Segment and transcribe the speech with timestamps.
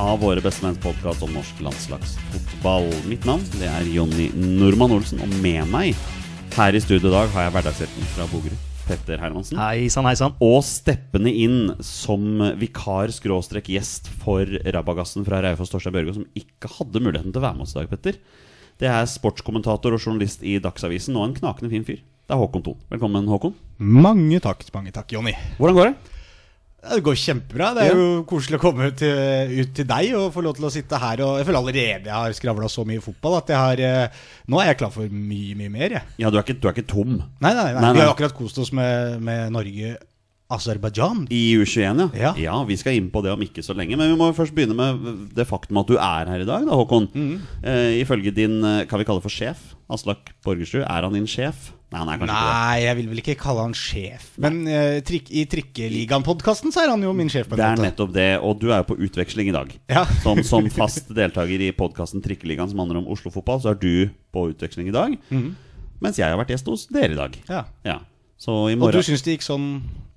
[0.00, 2.88] av Våre bestemenns podkast om norsk landslagsfotball.
[3.06, 5.98] Mitt navn det er Jonny Normann Olsen, og med meg
[6.56, 9.58] her i studio i dag har jeg hverdagshelten fra Bogerud, Petter Hermansen.
[9.58, 10.34] Heisan, heisan.
[10.42, 17.30] Og steppende inn som vikar-gjest for Rabagassen fra Raufoss Torstein Børgo, som ikke hadde muligheten
[17.30, 18.18] til å være med oss i dag, Petter.
[18.82, 22.02] Det er sportskommentator og journalist i Dagsavisen og en knakende fin fyr.
[22.02, 22.82] Det er Håkon Thon.
[22.90, 23.54] Velkommen, Håkon.
[23.78, 25.36] Mange takk, mange takk, Jonny.
[25.60, 26.13] Hvordan går det?
[26.84, 27.70] Ja, Det går kjempebra.
[27.74, 30.68] Det er jo koselig å komme ut til, ut til deg og få lov til
[30.68, 31.22] å sitte her.
[31.24, 34.60] Og jeg føler allerede jeg har skravla så mye fotball at jeg har eh, Nå
[34.60, 36.14] er jeg klar for mye, mye mer, jeg.
[36.20, 37.80] Ja, du er ikke, du er ikke tom Nei, nei, nei.
[37.80, 39.96] Nei, Vi har akkurat kost oss med, med Norge
[40.54, 41.22] Aserbajdsjan.
[41.32, 42.34] i U21, ja.
[42.38, 42.56] Ja.
[42.68, 43.96] Vi skal inn på det om ikke så lenge.
[43.96, 46.76] Men vi må først begynne med det faktum at du er her i dag, da,
[46.76, 47.08] Håkon.
[47.64, 51.72] Eh, ifølge din, eh, kan vi kalle for sjef, Aslak Borgersrud, er han din sjef?
[51.94, 52.16] Nei.
[52.26, 54.32] Nei, jeg vil vel ikke kalle han sjef.
[54.42, 57.46] Men uh, trikk, i Trikkeligaen-podkasten så er han jo min sjef.
[57.50, 59.70] på en Det er nettopp det, og du er jo på utveksling i dag.
[59.92, 60.02] Ja.
[60.24, 64.48] Som, som fast deltaker i podkasten Trikkeligaen som handler om Oslo-fotball, så er du på
[64.50, 65.14] utveksling i dag.
[66.02, 67.38] Mens jeg har vært gjest hos dere i dag.
[67.48, 67.62] Ja.
[67.86, 68.00] Ja.
[68.40, 69.68] Så i Og du syns det gikk sånn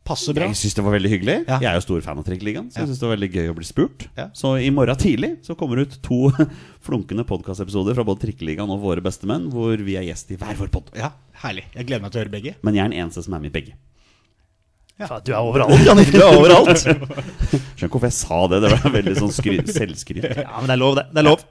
[0.07, 0.47] passe bra?
[0.49, 1.35] Jeg syns det var veldig hyggelig.
[1.49, 1.57] Ja.
[1.61, 3.55] Jeg er jo stor fan av Trikkeligaen, så jeg synes det var veldig gøy å
[3.57, 4.05] bli spurt.
[4.17, 4.29] Ja.
[4.37, 6.19] Så i morgen tidlig så kommer det ut to
[6.87, 10.71] flunkende podkastepisoder fra både Trikkeligaen og Våre bestemenn, hvor vi er gjest i hver vår
[10.73, 10.93] pod.
[10.97, 11.11] Ja,
[11.43, 11.67] herlig.
[11.75, 12.55] Jeg gleder meg til å høre begge.
[12.63, 13.75] Men jeg er den eneste som er med i begge.
[14.97, 15.19] Ja.
[15.21, 16.07] Du er overalt, Janni.
[16.09, 16.81] Du er overalt.
[16.87, 18.63] Skjønner ikke hvorfor jeg sa det.
[18.63, 20.25] Det var veldig sånn skry selvskryt.
[20.41, 21.03] Ja, men det er lov, det.
[21.13, 21.43] Det er lov.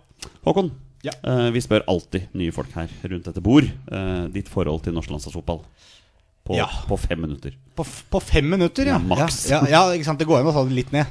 [0.49, 0.73] Håkon,
[1.07, 1.13] Ja.
[1.23, 3.69] uh, vi spør alltid nye folk her rundt dette bord.
[3.93, 5.61] Uh, ditt forhold til norsk landslagsfotball
[6.47, 6.67] på, Ja.
[6.89, 7.55] på fem minutter.
[7.77, 8.99] På, på fem minutter, ja.
[9.03, 9.49] Maks.
[9.51, 10.21] Ja, ja, ikke sant?
[10.23, 11.11] Det går an å ta det litt ned.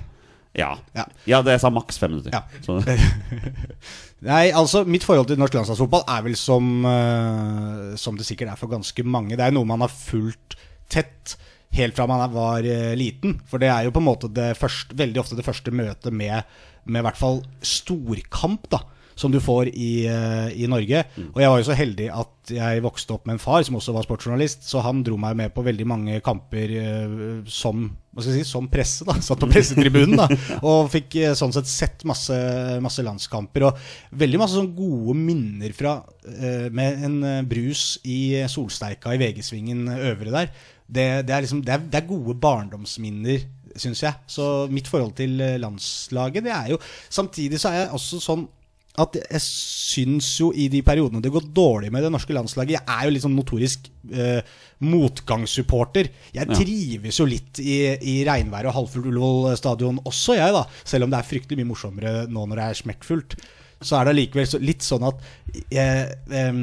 [0.55, 0.77] Ja.
[0.95, 1.41] Ja.
[1.43, 2.31] det jeg sa maks fem minutter.
[4.25, 8.61] Nei, altså Mitt forhold til norsk landslagsfotball er vel som, uh, som det sikkert er
[8.61, 9.35] for ganske mange.
[9.35, 10.55] Det er noe man har fulgt
[10.91, 11.35] tett
[11.75, 13.35] helt fra man var uh, liten.
[13.51, 16.47] For det er jo på en måte det første, veldig ofte det første møtet med,
[16.87, 18.71] med i hvert fall storkamp.
[18.71, 21.05] da som du får i, eh, i Norge.
[21.31, 23.93] Og jeg var jo så heldig at jeg vokste opp med en far som også
[23.95, 27.15] var sportsjournalist, så han dro meg med på veldig mange kamper eh,
[27.49, 27.87] som
[28.21, 29.07] si, som presse.
[29.07, 30.27] da Satt på pressetribunen da
[30.69, 32.35] og fikk eh, sånn sett sett masse,
[32.83, 33.69] masse landskamper.
[33.69, 40.31] Og veldig masse sånn gode minner fra med en brus i Solsteika i VG-svingen øvre
[40.33, 40.47] der.
[40.85, 43.45] Det, det, er liksom, det, er, det er gode barndomsminner,
[43.77, 44.25] syns jeg.
[44.25, 46.79] Så mitt forhold til landslaget, det er jo
[47.13, 48.47] Samtidig så er jeg også sånn
[49.01, 52.83] at jeg syns jo i de periodene det går dårlig med det norske landslaget Jeg
[52.87, 54.39] er jo litt sånn notorisk eh,
[54.85, 56.09] motgangssupporter.
[56.35, 56.55] Jeg Ja.
[56.55, 60.65] trives jo litt i, i regnværet og halvfullt Ullevål stadion også, jeg, da.
[60.83, 63.35] Selv om det er fryktelig mye morsommere nå når det er smekkfullt.
[63.81, 65.19] Så er det allikevel så, litt sånn at
[65.71, 66.61] eh, eh,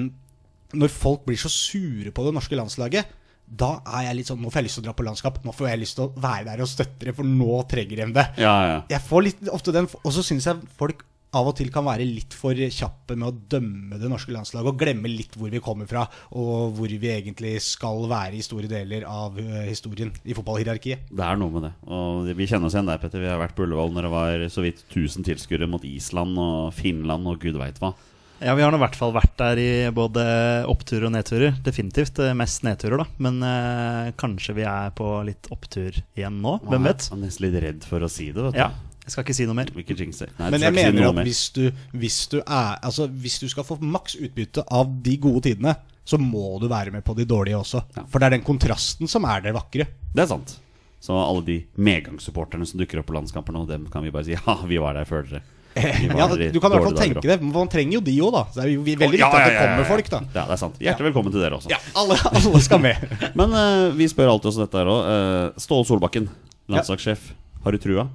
[0.73, 3.19] når folk blir så sure på det norske landslaget
[3.53, 5.39] da er jeg litt sånn Nå får jeg lyst til å dra på landskap.
[5.45, 8.07] Nå får jeg lyst til å være der og støtte det, for nå trenger de
[8.17, 8.77] det ja, ja.
[8.89, 11.03] jeg får litt ofte den Og så syns jeg folk
[11.39, 14.81] av og til kan være litt for kjappe med å dømme det norske landslaget og
[14.83, 16.05] glemme litt hvor vi kommer fra,
[16.37, 21.09] og hvor vi egentlig skal være i store deler av eh, historien i fotballhierarkiet.
[21.11, 21.73] Det er noe med det.
[21.89, 23.25] Og vi kjenner oss igjen der, Petter.
[23.25, 26.73] Vi har vært på Ullevål når det var så vidt 1000 tilskuere mot Island og
[26.77, 27.95] Finland og gud veit hva.
[28.43, 30.23] Ja, Vi har nå i hvert fall vært der i både
[30.67, 31.55] oppturer og nedturer.
[31.63, 33.07] Definitivt eh, mest nedturer, da.
[33.23, 36.57] Men eh, kanskje vi er på litt opptur igjen nå.
[36.67, 37.07] Hvem vet?
[37.07, 38.49] Jeg er nesten litt redd for å si det.
[38.49, 39.71] vet du Ja, Jeg skal ikke si noe mer.
[39.83, 40.29] Ikke jinxe.
[40.39, 41.63] Nei, Men jeg mener si at hvis du,
[41.99, 45.75] hvis, du er, altså, hvis du skal få maks utbytte av de gode tidene,
[46.07, 47.83] så må du være med på de dårlige også.
[47.97, 48.05] Ja.
[48.11, 49.89] For det er den kontrasten som er det vakre.
[50.15, 50.55] Det er sant.
[51.03, 54.37] Så alle de medgangssupporterne som dukker opp på landskamper nå, dem kan vi bare si
[54.39, 55.43] ja, vi var der før dere.
[55.73, 57.39] Ja, du kan i hvert fall tenke det.
[57.41, 58.43] men Man trenger jo de òg, da.
[58.53, 60.21] Så det er jo veldig viktig Ja, ja, at det kommer folk, da.
[60.29, 60.83] Ja, det er sant.
[60.85, 61.73] Hjertelig velkommen til dere også.
[61.73, 63.07] Ja, alle, alle skal med.
[63.41, 65.63] Men uh, vi spør alltid også dette her òg.
[65.65, 66.29] Ståle Solbakken,
[66.71, 67.33] landslagssjef.
[67.65, 68.11] Har du trua?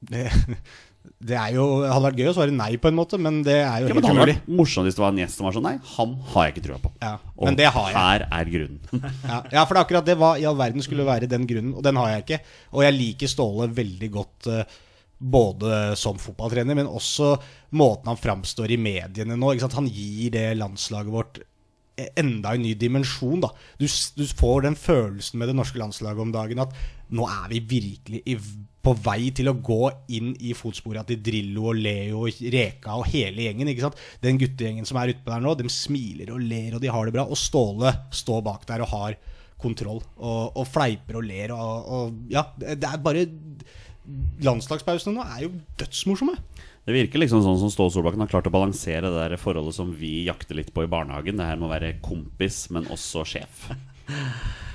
[0.00, 0.28] Det,
[1.18, 3.54] Det er jo, det hadde vært gøy å svare nei, på en måte, men det
[3.64, 4.34] er jo Ja, helt umulig.
[4.46, 6.78] morsomt hvis det var en gjest som var sånn Nei, han har jeg ikke trua
[6.82, 6.90] på.
[7.00, 7.96] Ja, Og men det har jeg.
[7.96, 8.80] her er grunnen.
[9.32, 10.18] Ja, ja, for det er akkurat det.
[10.20, 11.72] Hva i all verden skulle være den grunnen?
[11.74, 12.40] Og den har jeg ikke.
[12.76, 14.62] Og jeg liker Ståle veldig godt Uh,
[15.18, 17.32] både som fotballtrener, men også
[17.74, 19.48] måten han framstår i mediene nå.
[19.74, 21.40] Han gir det landslaget vårt
[21.98, 23.40] e- enda en ny dimensjon.
[23.42, 23.50] Da.
[23.80, 26.76] Du, du får den følelsen med det norske landslaget om dagen at
[27.10, 28.36] nå er vi virkelig i,
[28.84, 33.08] på vei til å gå inn i fotsporet til Drillo og Leo og Reka og
[33.10, 33.70] hele gjengen.
[33.72, 33.98] ikke sant?
[34.22, 37.16] Den guttegjengen som er utpå der nå, de smiler og ler og de har det
[37.16, 37.26] bra.
[37.26, 39.18] Og Ståle står bak der og har
[39.58, 43.26] kontroll og, og fleiper og ler og, og Ja, det det er bare
[44.40, 46.38] Landslagspausene nå er jo dødsmorsomme.
[46.88, 49.90] Det virker liksom sånn som Ståle Solbakken har klart å balansere det der forholdet som
[49.92, 51.36] vi jakter litt på i barnehagen.
[51.36, 53.66] Det her med å være kompis, men også sjef.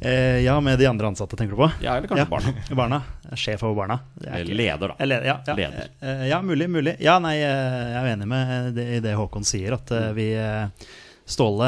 [0.00, 1.70] Eh, ja, med de andre ansatte, tenker du på?
[1.82, 2.54] Ja, eller kanskje barna.
[2.76, 3.02] barna.
[3.36, 3.98] Sjef over barna.
[4.20, 4.96] Ikke- leder, da.
[4.98, 5.54] Eller, ja, ja.
[5.54, 5.88] Leder.
[6.00, 6.96] Eh, ja, mulig, mulig.
[7.00, 10.14] Ja, nei, eh, jeg er enig med det, i det Håkon sier, at mm.
[10.16, 10.88] vi eh,
[11.30, 11.66] Ståle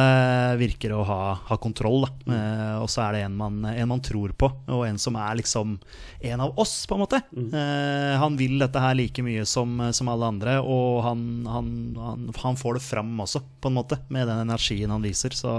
[0.59, 2.35] virker å ha, ha kontroll, da.
[2.35, 5.37] Eh, og så er det en man, en man tror på, og en som er
[5.39, 5.77] liksom
[6.23, 7.21] en av oss, på en måte.
[7.35, 12.29] Eh, han vil dette her like mye som, som alle andre, og han, han, han,
[12.43, 15.35] han får det fram også, på en måte, med den energien han viser.
[15.37, 15.55] Så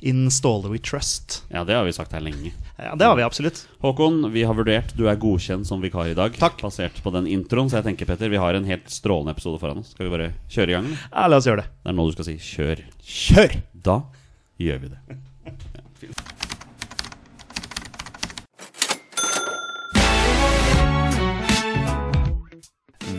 [0.00, 1.42] in Ståle we trust.
[1.52, 2.52] Ja, det har vi sagt her lenge.
[2.76, 3.64] Ja, det har vi absolutt.
[3.82, 4.94] Håkon, vi har vurdert.
[4.98, 6.34] Du er godkjent som vikar i dag.
[6.38, 6.60] Takk.
[6.62, 7.70] Basert på den introen.
[7.70, 9.94] Så jeg tenker, Petter, vi har en helt strålende episode foran oss.
[9.94, 10.90] Skal vi bare kjøre i gang?
[10.90, 11.04] eller?
[11.12, 11.70] Ja, la oss gjøre det.
[11.82, 12.84] Det er nå du skal si 'kjør'.
[13.02, 13.60] Kjør!
[13.88, 14.00] Da
[14.58, 16.18] gjør vi det.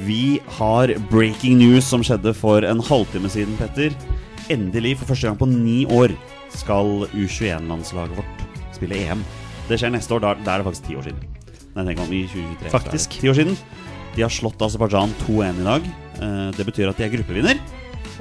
[0.09, 3.93] Vi har breaking news som skjedde for en halvtime siden, Petter.
[4.49, 6.15] Endelig, for første gang på ni år,
[6.49, 8.41] skal U21-landslaget vårt
[8.73, 9.21] spille EM.
[9.69, 10.23] Det skjer neste år.
[10.23, 11.21] Da, er det faktisk ti år siden.
[11.75, 13.19] Nei, tenk om i 2023 så er det Faktisk.
[13.21, 13.59] Ti år siden.
[14.15, 15.89] De har slått Aserbajdsjan 2-1 i dag.
[16.17, 17.61] Eh, Det betyr at de er gruppevinner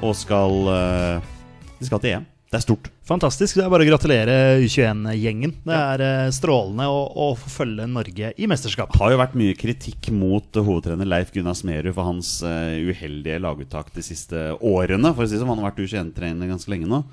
[0.05, 1.31] og skal eh,
[1.79, 2.29] De skal til EM.
[2.49, 2.87] Det er stort.
[3.05, 3.59] Fantastisk.
[3.59, 5.51] Det er bare å gratulere U21-gjengen.
[5.69, 8.89] Det er eh, strålende å, å få følge Norge i mesterskap.
[8.89, 13.37] Det har jo vært mye kritikk mot hovedtrener Leif Gunnar Smerud for hans eh, uheldige
[13.45, 15.13] laguttak de siste årene.
[15.13, 17.03] For å si det som Han har vært U21-trener ganske lenge nå.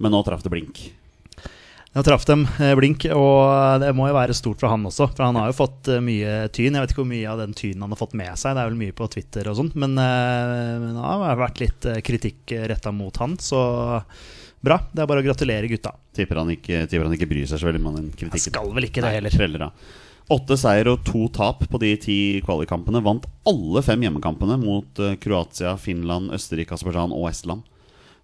[0.00, 0.86] Men nå traff det blink.
[1.92, 5.12] Nå traff dem eh, blink, og det må jo være stort for han også.
[5.12, 6.72] For han har jo fått mye tyn.
[6.72, 8.56] Jeg vet ikke hvor mye av den tynen han har fått med seg.
[8.56, 9.74] Det er vel mye på Twitter og sånn.
[9.76, 13.66] Men, men det har vært litt kritikk retta mot han, så
[14.64, 14.78] bra.
[14.92, 15.92] Det er bare å gratulere gutta.
[16.16, 18.32] Tipper han ikke, tipper han ikke bryr seg så veldig om den kritikken.
[18.36, 19.34] Han skal vel ikke det heller.
[19.34, 19.66] spreller.
[20.32, 22.16] Åtte seier og to tap på de ti
[22.46, 23.02] kvalikkampene.
[23.04, 27.66] Vant alle fem hjemmekampene mot eh, Kroatia, Finland, Østerrike, Aserbajdsjan og Estland.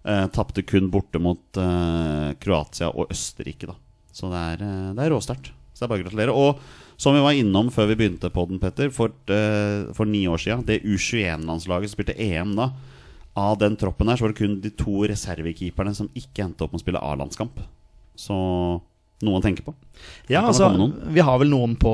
[0.07, 3.75] Eh, Tapte kun borte mot eh, Kroatia og Østerrike, da.
[4.15, 5.51] Så det er, eh, det er råsterkt.
[5.73, 6.33] Så det er bare å gratulere.
[6.35, 6.63] Og
[6.99, 10.41] som vi var innom før vi begynte på den, Petter, for, eh, for ni år
[10.41, 12.71] siden, det U21-landslaget som spilte EM da,
[13.37, 16.73] av den troppen her, så var det kun de to reservekeeperne som ikke endte opp
[16.73, 17.61] med å spille A-landskamp.
[18.19, 18.35] Så
[19.25, 19.75] noe å tenke på.
[20.31, 20.69] Ja, altså,
[21.11, 21.93] vi har vel noen på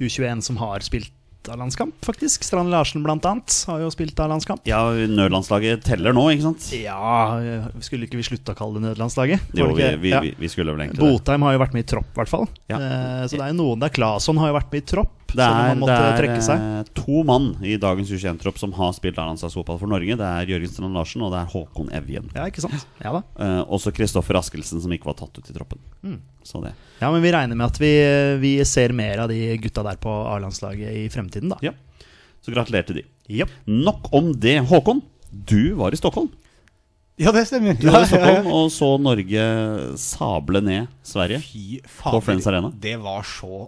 [0.00, 1.12] U21 som har spilt
[1.48, 2.44] A-landskamp, faktisk.
[2.44, 4.64] Strand Larsen blant annet har jo spilt A-landskamp.
[4.66, 6.68] Ja, nødlandslaget teller nå, ikke sant?
[6.74, 7.38] Ja,
[7.84, 9.52] skulle ikke vi slutte å kalle det nødlandslaget?
[9.54, 10.22] Jo, vi, vi, ja.
[10.26, 11.04] vi, skulle vel egentlig.
[11.04, 12.48] Botheim har jo vært med i tropp, i hvert fall.
[12.72, 12.80] Ja.
[12.80, 13.94] Eh, så det er jo noen der.
[13.94, 16.42] Claesson har jo vært med i tropp, Det som er, han måtte det er trekke
[16.46, 16.60] seg.
[16.78, 20.16] eh, to mann i dagens U21-tropp som har spilt A-landslagsfotball for Norge.
[20.20, 22.30] Det er Jørgen Strand Larsen og det er Håkon Evjen.
[22.36, 22.86] Ja, ikke sant?
[23.02, 23.22] Ja da.
[23.42, 25.82] Eh, også Kristoffer Askelsen, som ikke var tatt ut i troppen.
[26.06, 26.20] Mm.
[26.46, 26.72] Så det.
[27.02, 27.92] Ja, men vi regner med at vi,
[28.40, 31.58] vi ser mer av de gutta der på A-landslaget i fremtiden, da.
[31.66, 31.74] Ja.
[32.46, 33.06] Så gratulerer til de.
[33.40, 33.50] Yep.
[33.66, 34.60] Nok om det.
[34.70, 35.00] Håkon,
[35.32, 36.30] du var i Stockholm.
[37.18, 37.74] Ja, det stemmer.
[37.80, 39.44] Du var i Stockholm og så Norge
[39.98, 41.40] sable ned Sverige.
[41.42, 42.70] Fy På Friends Arena.
[42.70, 43.66] Det var så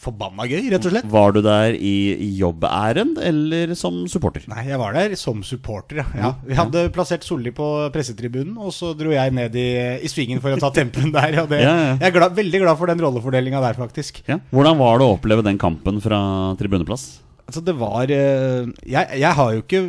[0.00, 1.06] forbanna gøy, rett og slett.
[1.10, 1.92] Var du der i
[2.36, 4.44] jobbærend eller som supporter?
[4.50, 6.06] Nei, jeg var der som supporter, ja.
[6.16, 6.22] ja.
[6.24, 9.68] Ja, Vi hadde plassert Solli på pressetribunen, og så dro jeg ned i,
[10.02, 11.38] i svingen for å ta tempen der.
[11.44, 11.94] Og det, Ja, ja.
[12.00, 14.22] Jeg er glad, veldig glad for den rollefordelinga der, faktisk.
[14.28, 14.40] Ja.
[14.50, 16.20] Hvordan var det å oppleve den kampen fra
[16.60, 17.08] tribuneplass?
[17.50, 19.80] Altså, det var eh, jeg, jeg har jo ikke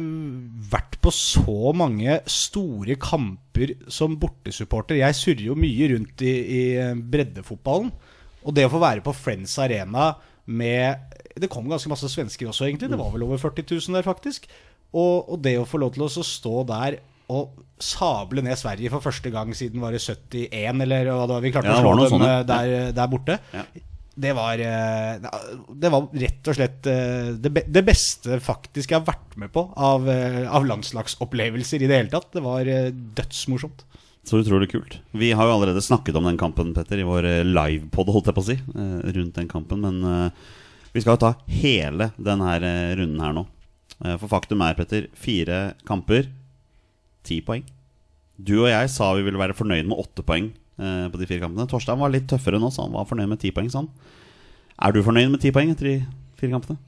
[0.71, 4.97] vært på så mange store kamper som bortesupporter.
[5.01, 6.63] Jeg surrer jo mye rundt i, i
[7.13, 7.91] breddefotballen.
[8.45, 10.13] Og det å få være på Friends Arena
[10.51, 12.89] med Det kom ganske masse svensker også, egentlig.
[12.91, 14.49] Det var vel over 40 000 der, faktisk.
[14.91, 16.99] Og, og det å få lov til å stå der
[17.31, 21.45] og sable ned Sverige for første gang siden var det 71, eller hva det var
[21.45, 23.37] vi klarte Ja, å slå dem eh, der, der borte.
[23.55, 23.63] Ja.
[24.21, 25.29] Det var, eh,
[25.81, 30.09] det var rett og slett eh, det, beste faktisk jeg har vært med på av,
[30.11, 32.27] eh, av landslagsopplevelser i det hele tatt.
[32.35, 33.85] Det var eh, dødsmorsomt.
[34.23, 34.99] Så utrolig kult.
[35.17, 38.37] Vi har jo allerede snakket om den kampen, Petter, i vår eh, livepod, holdt jeg
[38.37, 39.81] på å si, eh, rundt den kampen.
[39.81, 40.51] Men eh,
[40.93, 42.53] vi skal jo ta hele denne
[42.99, 43.47] runden her nå.
[44.01, 46.25] For faktum er, Petter, fire kamper,
[47.27, 47.61] ti poeng.
[48.41, 51.67] Du og jeg sa vi ville være fornøyd med åtte poeng på de fire kampene.
[51.69, 53.69] Torstein var litt tøffere nå, så han var fornøyd med ti poeng.
[53.69, 53.91] Sånn.
[54.81, 55.93] Er du fornøyd med ti poeng etter de
[56.41, 56.81] fire kampene?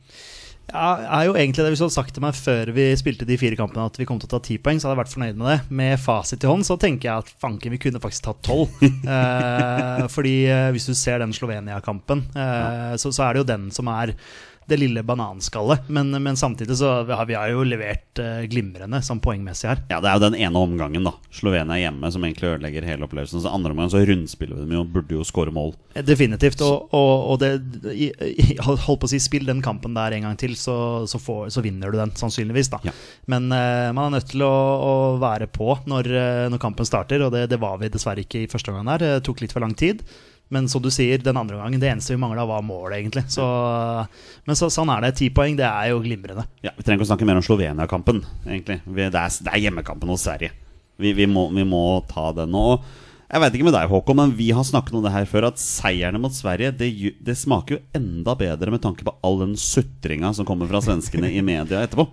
[0.72, 3.38] Ja, er jo egentlig det Hvis du hadde sagt til meg før vi spilte de
[3.38, 5.42] fire kampene at vi kom til å ta ti poeng, så hadde jeg vært fornøyd
[5.42, 5.58] med det.
[5.82, 8.72] Med fasit i hånd så tenker jeg at fanken, vi kunne faktisk tatt tolv.
[9.18, 13.70] eh, fordi eh, hvis du ser den Slovenia-kampen, eh, så, så er det jo den
[13.76, 14.16] som er
[14.68, 15.90] det lille bananskallet.
[15.94, 19.84] Men, men samtidig så har vi har jo levert eh, glimrende som poengmessig her.
[19.92, 21.14] Ja, Det er jo den ene omgangen, da.
[21.34, 23.44] Slovenia hjemme som egentlig ødelegger hele opplevelsen.
[23.44, 25.74] Så andre omgang så rundspiller vi dem jo, burde jo skåre mål.
[25.94, 26.64] Eh, Definitivt.
[26.66, 27.54] Og, og, og det
[27.94, 28.12] i,
[28.64, 30.76] på å si, spill den kampen der en gang til, så,
[31.10, 32.72] så, får, så vinner du den, sannsynligvis.
[32.74, 32.94] da Ja.
[33.32, 36.10] Men uh, man er nødt til å, å være på når,
[36.52, 39.04] når kampen starter, og det, det var vi dessverre ikke i første omgang der.
[39.04, 40.04] Det tok litt for lang tid.
[40.54, 43.24] Men som du sier, den andre gangen, det eneste vi mangla, var målet, egentlig.
[43.32, 43.46] Så,
[44.46, 45.14] men så, sånn er det.
[45.18, 46.46] Ti poeng, det er jo glimrende.
[46.66, 48.82] Ja, Vi trenger ikke å snakke mer om Slovenia-kampen, egentlig.
[48.86, 50.54] Det, er, det er hjemmekampen hos Sverige.
[51.02, 52.54] Vi, vi, må, vi må ta den.
[52.54, 52.78] nå.
[53.32, 55.50] jeg vet ikke med deg, Håkon, men vi har snakket om det her før.
[55.50, 56.92] At seierne mot Sverige det,
[57.24, 61.34] det smaker jo enda bedre med tanke på all den sutringa som kommer fra svenskene
[61.34, 62.12] i media etterpå.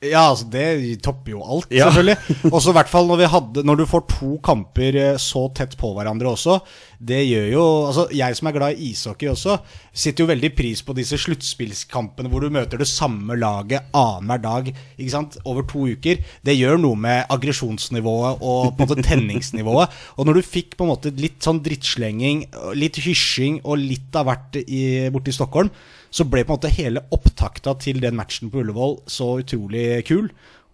[0.00, 1.90] Ja, altså det topper jo alt, Ja.
[1.90, 2.36] selvfølgelig.
[2.54, 5.42] Og så i hvert fall når, vi hadde, når du får to kamper eh, så
[5.52, 6.54] tett på hverandre også.
[7.00, 9.58] Det gjør jo Altså, jeg som er glad i ishockey også,
[9.92, 14.72] sitter jo veldig pris på disse sluttspillskampene hvor du møter det samme laget annenhver dag
[14.72, 16.20] ikke sant, over to uker.
[16.44, 19.92] Det gjør noe med aggresjonsnivået og på en måte tenningsnivået.
[20.16, 22.46] Og når du fikk på en måte litt sånn drittslenging,
[22.78, 25.68] litt hysjing og litt av hvert i, borte i Stockholm,
[26.10, 30.30] så ble på en måte hele opptakta til den matchen på Ullevål så utrolig kul.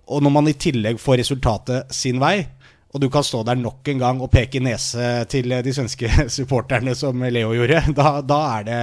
[0.07, 2.39] Og når man i tillegg får resultatet sin vei,
[2.95, 6.97] og du kan stå der nok en gang og peke nese til de svenske supporterne,
[6.97, 8.83] som Leo gjorde, da, da er det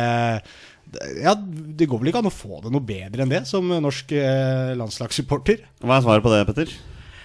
[1.24, 4.14] Ja, det går vel ikke an å få det noe bedre enn det som norsk
[4.14, 5.64] eh, landslagssupporter.
[5.82, 6.76] Hva er svaret på det, Petter?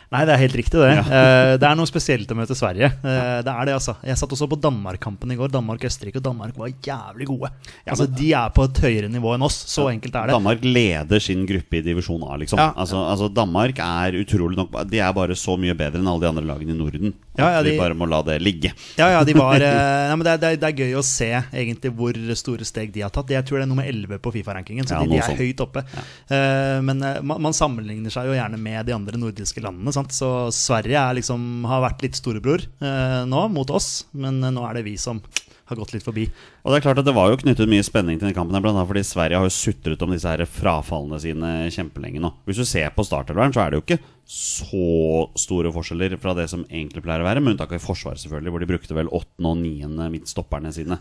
[0.09, 0.93] Nei, det er helt riktig, det.
[1.19, 2.88] Eh, det er noe spesielt å møte Sverige.
[3.03, 3.95] Eh, det er det, altså.
[4.07, 5.50] Jeg satt også på Danmark-kampen i går.
[5.53, 7.50] Danmark-Østerrike, og Danmark var jævlig gode.
[7.85, 9.59] altså, De er på et høyere nivå enn oss.
[9.69, 10.37] Så enkelt er det.
[10.37, 12.61] Danmark leder sin gruppe i divisjon A, liksom.
[12.61, 12.71] Ja.
[12.77, 16.31] Altså, altså Danmark er utrolig nok De er bare så mye bedre enn alle de
[16.33, 17.17] andre lagene i Norden.
[17.38, 18.73] Ja, ja, de- Vi bare må la det ligge.
[18.99, 21.92] Ja, ja, de var eh, nei, men det, er, det, er, gøy å se egentlig
[21.97, 23.30] hvor store steg de har tatt.
[23.30, 25.38] Jeg tror det er nummer 11 på Fifa-rankingen, så Ja, de, de er sånn.
[25.38, 25.85] høyt oppe.
[26.30, 29.95] Uh, men eh, man, man sammenligner seg jo gjerne med de andre nordiske landene.
[29.95, 30.14] Sant?
[30.16, 34.66] Så Sverige er liksom, har vært litt storebror uh, nå mot oss, men eh, nå
[34.68, 35.23] er det vi som
[35.68, 36.25] har gått litt forbi.
[36.64, 38.73] Og det er klart at det var jo knyttet mye spenning til den kampen, blant
[38.73, 42.33] annet fordi Sverige har jo sutret om disse her frafallene sine kjempelenge nå.
[42.49, 46.49] Hvis du ser på startelveren, så er det jo ikke så store forskjeller fra det
[46.52, 49.08] som egentlig pleier å være, med unntak av i Forsvaret, selvfølgelig, hvor de brukte vel
[49.08, 51.00] åttende og niende midtstopperne sine.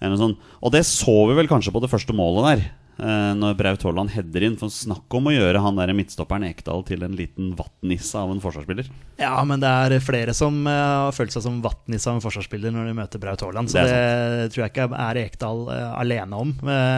[0.00, 0.34] Noe.
[0.62, 2.62] Og det så vi vel kanskje på det første målet der.
[3.02, 4.56] eh, Når Braut Haaland header inn.
[4.60, 8.40] For snakk om å gjøre han der midtstopperen Ekdal til en liten vattnisse av en
[8.40, 8.88] forsvarsspiller.
[9.20, 12.72] Ja, men det er flere som eh, har følt seg som vattnisse av en forsvarsspiller
[12.72, 13.68] når de møter Braut Haaland.
[13.72, 16.54] Så Det det, tror jeg ikke er Ekdal eh, alene om.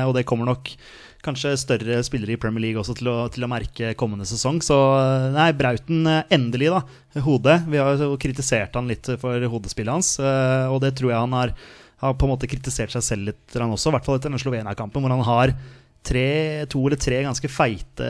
[0.07, 0.77] Og det kommer nok
[1.23, 4.61] kanskje større spillere i Premier League også til å, til å merke kommende sesong.
[4.65, 6.83] Så eh, nei, Brauten eh, endelig, da.
[7.23, 7.61] Hodet.
[7.69, 11.37] Vi har jo kritisert han litt for hodespillet hans, eh, og det tror jeg han
[11.37, 11.55] har,
[12.03, 15.05] har på en måte kritisert seg selv litt også, i hvert fall etter den Slovenia-kampen,
[15.05, 15.55] hvor han har
[16.03, 18.07] tre, to eller tre ganske feite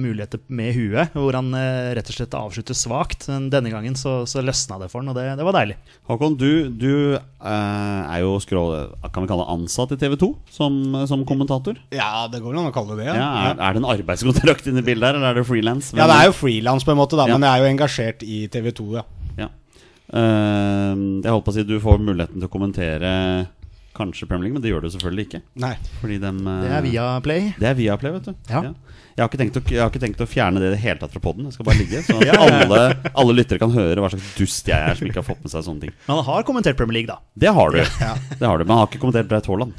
[0.00, 3.28] muligheter med huet, hvor han eh, rett og slett avslutter svakt.
[3.30, 5.76] Men denne gangen så, så løsna det for han, og det, det var deilig.
[6.10, 8.74] Håkon, du, du eh, er jo scroll,
[9.06, 10.80] kan vi kalle det ansatt i TV 2 som,
[11.10, 11.78] som kommentator?
[11.94, 13.14] Ja, det går vel an å kalle det det.
[13.20, 15.92] Ja, er, er det en arbeidskontrakt inne i bildet her, eller er det frilans?
[15.94, 17.38] Ja, det er jo frilans på en måte, da, Ja.
[17.38, 19.06] men jeg er jo engasjert i TV 2, ja.
[19.38, 19.48] Ja.
[20.08, 20.92] Eh,
[21.22, 23.12] jeg holdt på å si du får muligheten til å kommentere
[23.98, 25.40] kanskje Premier League, men det gjør du selvfølgelig ikke.
[25.64, 25.74] Nei.
[26.00, 27.50] Fordi dem, eh, Det er via Play.
[27.58, 28.34] Det er via Play, vet du.
[28.48, 28.62] Ja.
[29.18, 31.22] Jeg, har å, jeg har ikke tenkt å fjerne det i det hele tatt fra
[31.24, 31.48] poden.
[31.48, 32.04] Det skal bare ligge.
[32.06, 35.26] Sånn at alle, alle lyttere kan høre hva slags dust jeg er som ikke har
[35.26, 35.94] fått med seg sånne ting.
[36.06, 37.18] Men han har kommentert Premier League, da.
[37.34, 37.82] Det har du.
[37.82, 39.74] Det har du Men han har ikke kommentert Braut Haaland.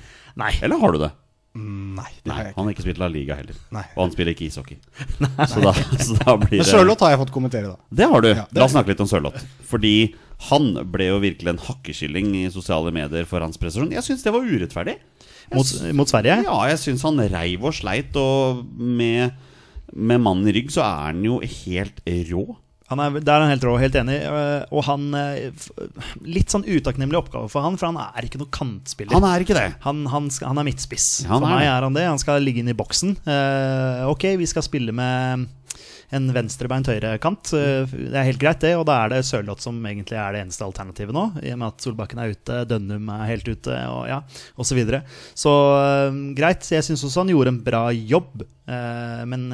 [0.61, 1.11] Eller har du det?
[1.57, 2.59] Nei, det Nei, har jeg ikke.
[2.59, 3.55] han har ikke spilt La Liga heller.
[3.73, 3.81] Nei.
[3.95, 4.77] Og han spiller ikke ishockey.
[5.49, 5.71] Så da,
[6.05, 7.89] så da blir Men det Sørloth har jeg fått kommentere, da.
[8.01, 8.29] Det har du.
[8.29, 9.41] Ja, det La oss snakke litt om Sørloth.
[9.67, 9.93] Fordi
[10.49, 13.91] han ble jo virkelig en hakkeskilling i sosiale medier for hans prestasjon.
[13.97, 14.95] Jeg syns det var urettferdig.
[15.51, 16.37] Mot, mot Sverige.
[16.45, 19.33] Ja, jeg syns han reiv og sleit, og med,
[19.97, 22.45] med mannen i rygg så er han jo helt rå.
[22.89, 24.15] Han er, der er han helt rå, helt enig.
[24.25, 25.67] øh, Og han øh,
[26.25, 29.13] Litt sånn utakknemlig oppgave for han, for han er ikke noe kantspiller.
[29.13, 29.67] Han er ikke det.
[29.85, 31.09] Han, han, han er midtspiss.
[31.29, 32.07] Han For meg er han det.
[32.09, 33.13] Han skal ligge inn i boksen.
[33.29, 35.45] Uh, ok, vi skal spille med
[36.11, 37.51] en venstrebeint høyrekant.
[37.53, 38.71] Eh, Det er helt greit, det.
[38.79, 41.67] Og da er det Sørloth som egentlig er det eneste alternativet nå, i og med
[41.73, 44.21] at Solbakken er ute, Dønnum er helt ute, og ja,
[44.57, 44.69] osv.
[44.71, 45.03] Så, videre.
[45.37, 46.65] så eh, greit.
[46.69, 48.45] Jeg syns også han gjorde en bra jobb.
[48.69, 49.49] Eh, men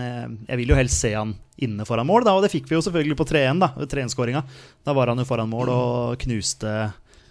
[0.48, 2.84] jeg vil jo helst se han inne foran mål, da, og det fikk vi jo
[2.84, 3.60] selvfølgelig på 3-1.
[3.64, 4.42] da, 3-1-skåringa.
[4.84, 6.72] Da var han jo foran mål og knuste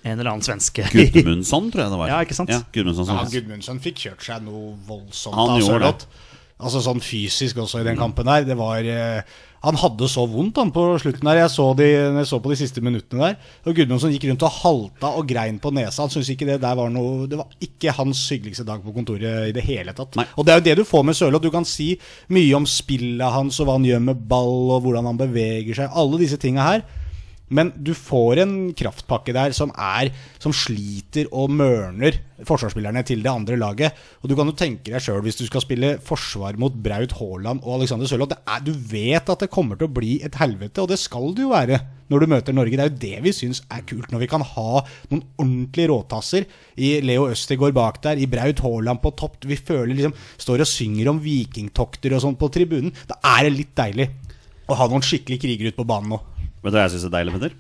[0.05, 0.85] en eller annen svenske.
[0.93, 2.09] Gudmundsson, tror jeg det var.
[2.13, 2.51] Ja, ikke sant?
[2.53, 3.33] Ja, Gudmundsson, Ja, sånn.
[3.33, 6.05] Gudmundsson fikk kjørt seg noe voldsomt Han av gjorde Sørloth.
[6.63, 8.45] Altså sånn fysisk også i den kampen der.
[8.47, 9.27] Det var eh,
[9.65, 11.41] Han hadde så vondt han på slutten der.
[11.43, 13.53] Jeg så, de, jeg så på de siste minuttene der.
[13.67, 16.05] Og Gudmundsson gikk rundt og halta og grein på nesa.
[16.05, 19.51] Han syntes ikke det der var noe Det var ikke hans hyggeligste dag på kontoret
[19.51, 20.15] i det hele tatt.
[20.21, 20.29] Nei.
[20.39, 21.43] Og det er jo det du får med Sørloth.
[21.43, 21.95] Du kan si
[22.31, 25.91] mye om spillet hans og hva han gjør med ball og hvordan han beveger seg.
[25.91, 26.87] Alle disse tinga her.
[27.55, 30.11] Men du får en kraftpakke der som er
[30.43, 33.95] Som sliter og mørner forsvarsspillerne til det andre laget.
[34.23, 37.63] Og du kan jo tenke deg sjøl, hvis du skal spille forsvar mot Braut Haaland
[37.63, 38.35] og Alexander Sørloth
[38.67, 41.55] Du vet at det kommer til å bli et helvete, og det skal det jo
[41.55, 41.79] være
[42.13, 42.77] når du møter Norge.
[42.77, 44.83] Det er jo det vi syns er kult, når vi kan ha
[45.13, 49.41] noen ordentlige råtasser i Leo Østegård bak der, i Braut Haaland på topp.
[49.47, 52.93] Vi føler liksom Står og synger om vikingtokter og sånn på tribunen.
[53.09, 54.11] Da er det litt deilig
[54.69, 56.21] å ha noen skikkelige krigere ute på banen nå.
[56.65, 57.55] Vet du hva jeg syns er deilig, Petter?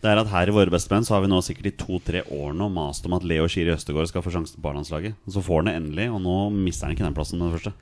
[0.00, 2.52] Det er at her i Våre bestemenn så har vi nå sikkert i to-tre år
[2.54, 5.16] nå mast om at Leo Skiri Østegård skal få sjansen på A-landslaget.
[5.26, 7.58] Og Så får han det endelig, og nå mister han ikke den plassen med det
[7.58, 7.72] første.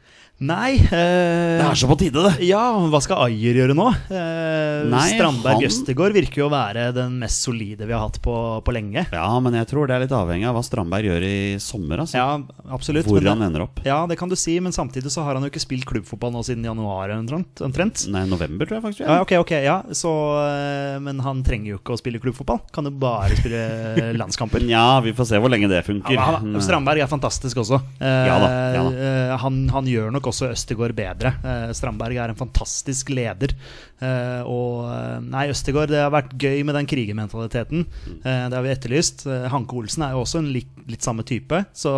[0.42, 2.42] Nei eh, Det er så på tide, det!
[2.48, 2.58] Ja,
[2.90, 3.84] hva skal Ayer gjøre nå?
[4.10, 8.18] Eh, Nei, Strandberg han- Østegård virker jo å være den mest solide vi har hatt
[8.20, 8.34] på,
[8.66, 9.04] på lenge.
[9.14, 12.02] Ja, men jeg tror det er litt avhengig av hva Strandberg gjør i sommer.
[12.02, 12.18] Altså.
[12.18, 12.26] Ja,
[12.74, 13.06] absolutt.
[13.06, 13.78] Hvor men han ender opp.
[13.86, 16.42] Ja, det kan du si, men samtidig så har han jo ikke spilt klubbfotball nå
[16.44, 18.04] siden januar omtrent.
[18.10, 19.04] Nei, november, tror jeg faktisk.
[19.06, 20.12] Ja, ok, ok, ja, så,
[20.42, 22.58] eh, Men han trenger jo ikke å spille klubbfotball.
[22.74, 23.62] Kan jo bare spille
[24.20, 24.66] landskamper.
[24.68, 26.18] Ja, vi får se hvor lenge det funker.
[26.18, 27.78] Ja, Strandberg er fantastisk også.
[28.02, 28.92] Eh, Ja da, ja da.
[28.98, 31.35] eh, Han, han gjør nok også Østegård bedre.
[31.45, 33.54] Eh, Strandberg er en fantastisk leder.
[34.02, 37.84] Eh, og eh, Nei, Østegård, det har vært gøy med den krigermentaliteten.
[38.16, 39.26] Eh, det har vi etterlyst.
[39.52, 41.60] Hanke Olsen er jo også en litt, litt samme type.
[41.76, 41.92] Så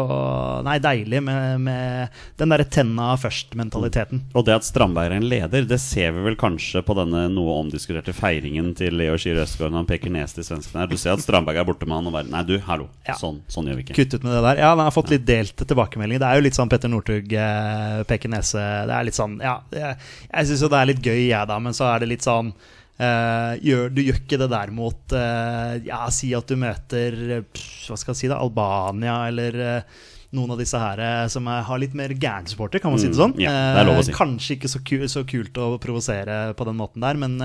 [0.67, 4.27] nei, deilig med, med den derre tenna først-mentaliteten.
[4.37, 7.59] Og det at Strandberg er en leder, det ser vi vel kanskje på denne noe
[7.63, 10.93] omdiskuterte feiringen til Leo Schier Østegård når han peker nes til svenskene her.
[10.93, 12.89] Du ser at Strandberg er borte med han og bare Nei, du, hallo.
[13.07, 13.15] Ja.
[13.19, 13.97] Sånn, sånn gjør vi ikke.
[14.01, 14.63] Kutt ut med det der.
[14.65, 16.23] Ja, han har fått litt delte tilbakemeldinger.
[16.23, 19.55] Det er jo litt sånn Petter Northug, eh, Peker Nese Det er litt sånn Ja,
[19.73, 19.95] jeg,
[20.27, 22.53] jeg syns jo det er litt gøy, jeg, da, men så er det litt sånn
[22.97, 27.13] Uh, gjør, du gjør ikke det der mot uh, Ja, si at du møter
[27.45, 28.39] pff, Hva skal jeg si, da?
[28.41, 29.99] Albania eller uh,
[30.33, 33.37] noen av disse her som er, har litt mer gærensupporter, kan man si det sånn.
[33.37, 34.15] Mm, er lov Eh, si.
[34.17, 37.37] Kanskje ikke så, ku, så kult å provosere på den måten der, men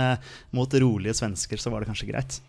[0.56, 2.39] mot rolige svensker så var det kanskje greit.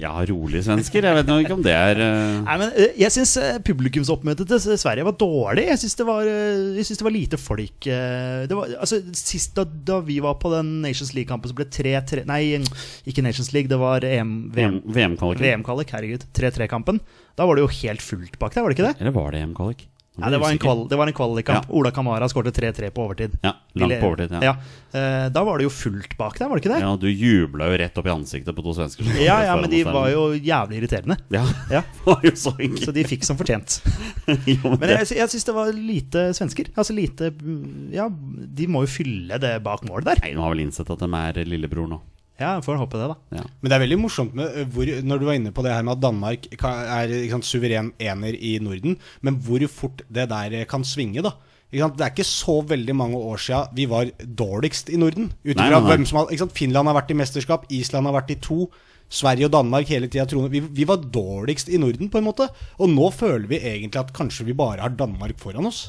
[0.00, 1.04] Ja, rolige svensker.
[1.04, 2.38] Jeg vet ikke om det er uh...
[2.46, 3.34] Nei, men eh, Jeg syns
[3.66, 5.66] publikumsoppmøtet til Sverige var dårlig.
[5.68, 7.88] Jeg syns det, eh, det var lite folk.
[7.92, 11.68] eh, Det var, altså, sist da, da vi var på den Nations League-kampen, så ble
[11.68, 12.40] det 3-3 Nei,
[13.12, 15.44] ikke Nations League, det var EM, VM, VM-kvalik.
[15.44, 15.92] VM-kvalik.
[15.92, 16.24] Herregud.
[16.38, 17.02] 3-3-kampen.
[17.36, 18.96] Da var det jo helt fullt bak der, var det ikke det?
[19.04, 19.84] Eller var det EM-kvalik?
[20.18, 21.68] Ja, det var en, kval, det var en kvalikkamp.
[21.70, 23.36] Ola Kamara skårte 3-3 på overtid.
[23.44, 24.34] Ja, langt på overtid.
[24.42, 24.56] Ja.
[24.92, 26.80] Eh, Da var det jo fullt bak der, var det ikke det?
[26.82, 29.06] Ja, du jubla jo rett opp i ansiktet på to svensker.
[29.28, 31.18] Ja, ja, men de var jo jævlig irriterende.
[31.34, 31.44] Ja,
[31.78, 31.82] Ja.
[32.04, 33.80] var jo så Så de fikk som fortjent.
[34.48, 36.72] Jo, men Men jeg, jeg syns det var lite svensker.
[36.76, 37.32] Altså lite
[37.94, 40.18] Ja, de må jo fylle det bak mål der.
[40.24, 42.00] Nei, de har vel innsett at de er lillebror nå.
[42.38, 43.40] Ja, får håpe det, da.
[43.40, 43.44] Ja.
[43.58, 45.82] Men det er veldig morsomt med eh, hvor, når du var inne på det her
[45.86, 48.94] med at Danmark er ikke sant, suveren ener i Norden,
[49.26, 51.34] men hvor fort det der eh, kan svinge, da.
[51.68, 51.98] Ikke sant?
[51.98, 55.32] Det er ikke så veldig mange år siden vi var dårligst i Norden.
[55.44, 55.82] Nei, nei, nei.
[55.90, 56.56] hvem som har, ikke sant?
[56.56, 58.68] Finland har vært i mesterskap, Island har vært i to.
[59.08, 60.52] Sverige og Danmark hele tida troende.
[60.52, 62.48] vi, vi var dårligst i Norden, på en måte.
[62.76, 65.86] Og nå føler vi egentlig at kanskje vi bare har Danmark foran oss.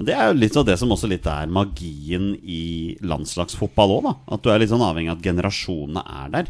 [0.00, 4.06] Men det er jo litt av det som også litt er magien i landslagsfotball òg,
[4.06, 4.12] da.
[4.32, 6.48] At du er litt sånn avhengig av at generasjonene er der.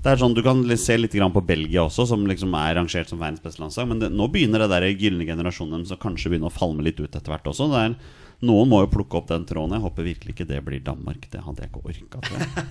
[0.00, 3.20] Det er sånn, Du kan se litt på Belgia også, som liksom er rangert som
[3.20, 3.88] verdens beste landslag.
[3.90, 7.12] Men det, nå begynner det der gylne generasjonen som kanskje begynner å falme litt ut
[7.12, 7.68] etter hvert også.
[7.68, 7.98] Det er,
[8.44, 9.72] noen må jo plukke opp den tråden.
[9.78, 11.22] Jeg håper virkelig ikke det blir Danmark.
[11.32, 12.20] Det hadde jeg ikke orka.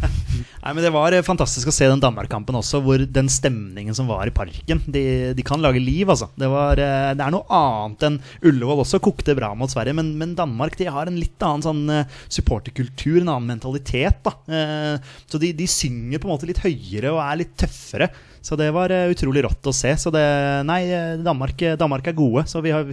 [0.63, 4.09] Nei, men Det var eh, fantastisk å se den Danmark-kampen også, hvor den stemningen som
[4.09, 6.29] var i parken De, de kan lage liv, altså.
[6.37, 10.13] Det, var, eh, det er noe annet enn Ullevål også kokte bra mot Sverige, men,
[10.19, 14.21] men Danmark de har en litt annen sånn eh, supporterkultur, en annen mentalitet.
[14.25, 14.35] da
[15.25, 18.11] Så de, de synger på en måte litt høyere og er litt tøffere.
[18.45, 19.95] Så det var eh, utrolig rått å se.
[19.97, 20.25] Så det,
[20.69, 22.91] nei, eh, Danmark, Danmark er gode, så vi har,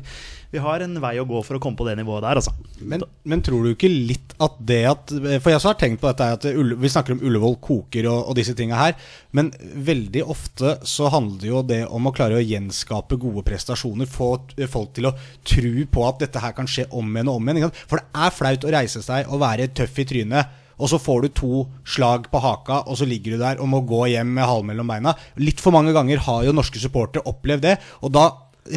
[0.52, 2.54] vi har en vei å gå for å komme på det nivået der, altså.
[2.80, 6.26] Men, men tror du ikke litt at det at For jeg har tenkt på dette
[6.34, 8.96] at Vi snakker om Ullevål koker og, og disse tinga her.
[9.36, 14.08] Men veldig ofte så handler jo det om å klare å gjenskape gode prestasjoner.
[14.10, 14.32] Få
[14.72, 15.14] folk til å
[15.46, 17.76] tro på at dette her kan skje om igjen og om igjen.
[17.86, 21.22] For det er flaut å reise seg og være tøff i trynet og så får
[21.22, 24.48] du to slag på haka, og så ligger du der og må gå hjem med
[24.48, 25.14] halen mellom beina.
[25.38, 28.26] Litt for mange ganger har jo norske supportere opplevd det, og da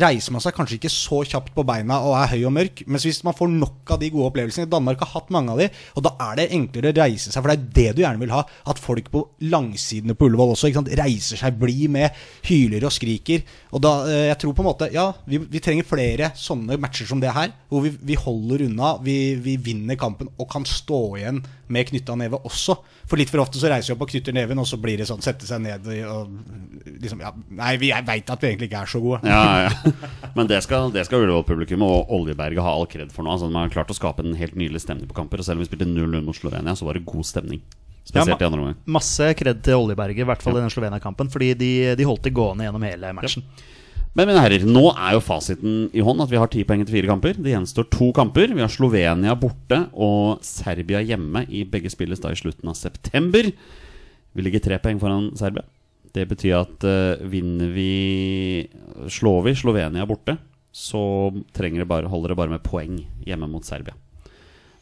[0.02, 3.06] reiser man seg kanskje ikke så kjapt på beina og er høy og mørk, mens
[3.06, 6.06] hvis man får nok av de gode opplevelsene Danmark har hatt mange av de, og
[6.08, 8.42] da er det enklere å reise seg, for det er det du gjerne vil ha.
[8.72, 12.18] At folk på langsidene på Ullevål også reiser seg, blir med,
[12.50, 13.46] hyler og skriker.
[13.76, 17.10] Og da, eh, jeg tror på en måte Ja, vi, vi trenger flere sånne matcher
[17.10, 21.02] som det her, hvor vi, vi holder unna, vi, vi vinner kampen og kan stå
[21.20, 22.78] igjen med knytta neve også.
[23.06, 25.10] For litt for ofte så reiser vi opp og knytter neven, og så blir det
[25.10, 26.36] sånn sette seg ned og
[27.06, 29.22] liksom Ja, nei, vi, jeg veit at vi egentlig ikke er så gode.
[29.30, 29.94] Ja, ja.
[30.38, 33.36] Men det skal, det skal Ullevål-publikum og Oljeberget ha all kred for nå.
[33.36, 35.42] Altså, de har klart å skape en helt nydelig stemning på kamper.
[35.42, 37.64] Og selv om vi spilte 0-0 mot Slovenia, så var det god stemning.
[38.06, 38.82] Spesielt i andre omgang.
[38.98, 42.36] Masse kred til Oljeberget, i hvert fall i den Slovenia-kampen, fordi de, de holdt det
[42.38, 43.46] gående gjennom hele matchen.
[44.16, 46.96] Men mine herrer, nå er jo fasiten i hånd at vi har ti poeng etter
[46.96, 47.36] fire kamper.
[47.36, 48.54] Det gjenstår to kamper.
[48.56, 51.44] Vi har Slovenia borte og Serbia hjemme.
[51.52, 53.50] I begge spilles da i slutten av september.
[54.36, 55.66] Vi ligger tre poeng foran Serbia.
[56.16, 58.66] Det betyr at uh, vinner vi
[59.12, 60.38] Slår vi Slovenia borte,
[60.72, 62.98] så det bare, holder det bare med poeng
[63.28, 63.96] hjemme mot Serbia.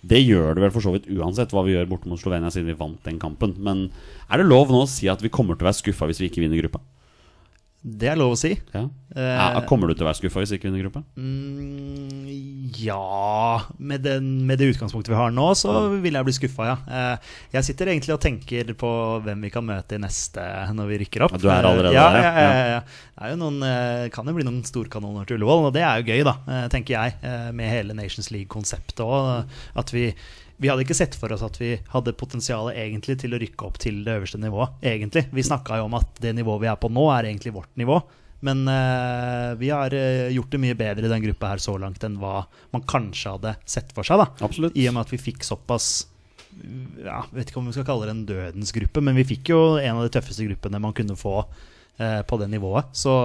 [0.03, 2.69] Det gjør det vel for så vidt uansett hva vi gjør borte mot Slovenia, siden
[2.69, 3.55] vi vant den kampen.
[3.57, 3.87] Men
[4.29, 6.29] er det lov nå å si at vi kommer til å være skuffa hvis vi
[6.29, 6.81] ikke vinner gruppa?
[7.83, 8.53] Det er lov å si.
[8.71, 8.85] Ja.
[9.13, 11.01] Eh, kommer du til å være skuffa hvis vi ikke vinner gruppa?
[11.19, 12.29] Mm,
[12.79, 16.77] ja med, den, med det utgangspunktet vi har nå, så vil jeg bli skuffa, ja.
[16.87, 18.91] Eh, Jeg sitter egentlig og tenker på
[19.25, 21.35] hvem vi kan møte i neste når vi rykker opp.
[21.35, 22.79] Du er allerede ja, der, ja, ja.
[23.19, 26.07] Det jo noen, eh, kan jo bli noen storkanoner til Ullevål, og det er jo
[26.07, 27.19] gøy, da, eh, tenker jeg.
[27.53, 29.51] Med hele Nations League-konseptet òg.
[29.79, 30.07] At vi
[30.61, 33.79] vi hadde ikke sett for oss at vi hadde potensialet egentlig til å rykke opp
[33.81, 34.75] til det øverste nivået.
[34.85, 35.25] Egentlig.
[35.33, 37.99] Vi snakka jo om at det nivået vi er på nå, er egentlig vårt nivå.
[38.43, 42.03] Men uh, vi har uh, gjort det mye bedre i den gruppa her så langt
[42.03, 42.41] enn hva
[42.75, 44.19] man kanskje hadde sett for seg.
[44.19, 44.75] da Absolutt.
[44.75, 46.09] I og med at vi fikk såpass
[47.01, 49.61] ja, Vet ikke om vi skal kalle det en dødens gruppe, men vi fikk jo
[49.79, 52.91] en av de tøffeste gruppene man kunne få uh, på det nivået.
[52.93, 53.15] Så,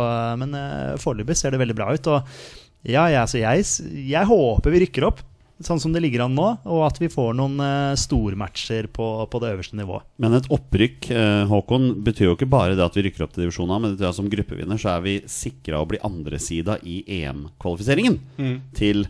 [0.41, 0.55] men
[1.03, 2.09] foreløpig ser det veldig bra ut.
[2.15, 3.67] Og ja, jeg, jeg,
[4.09, 5.21] jeg håper vi rykker opp,
[5.65, 9.41] sånn som det ligger an nå, og at vi får noen uh, stormatcher på, på
[9.43, 10.07] det øverste nivået.
[10.23, 13.47] Men et opprykk uh, Håkon, betyr jo ikke bare det at vi rykker opp til
[13.47, 17.01] divisjonen men det betyr at som gruppevinner så er vi sikra å bli andresida i
[17.21, 18.21] EM-kvalifiseringen.
[18.79, 19.07] Til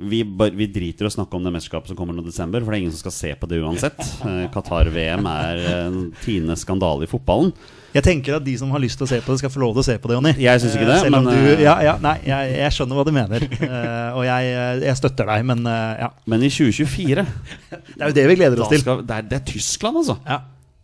[0.00, 2.62] vi, bare, vi driter i å snakke om det mesterskapet som kommer nå i desember,
[2.62, 4.00] for det er ingen som skal se på det uansett.
[4.22, 7.52] Uh, Qatar-VM er en tiende skandale i fotballen.
[7.94, 9.72] Jeg tenker at de som har lyst til å se på det, skal få lov
[9.74, 10.32] til å se på det, Jonny.
[10.38, 12.76] Jeg synes ikke det, Eh, Selv om men, du, eh, ja, ja, nei, jeg, jeg
[12.76, 14.52] skjønner hva du mener, uh, og jeg,
[14.84, 16.08] jeg støtter deg, men uh, ja.
[16.30, 17.24] Men i 2024
[17.96, 18.84] Det er jo det vi gleder oss til.
[18.84, 20.16] skal, det, er, det er Tyskland, altså.
[20.28, 20.38] Ja.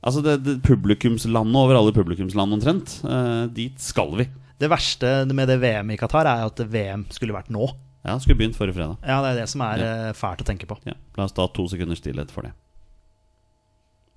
[0.07, 2.99] Altså det, det Publikumslandet over alle publikumsland omtrent.
[3.07, 4.27] Uh, dit skal vi.
[4.59, 7.71] Det verste med det VM i Qatar er at VM skulle vært nå.
[8.07, 8.99] Ja, Skulle begynt forrige fredag.
[9.03, 10.13] Ja, Det er det som er Ja.
[10.15, 10.77] fælt å tenke på.
[10.87, 12.53] Ja, La oss ta to sekunder stillhet for det.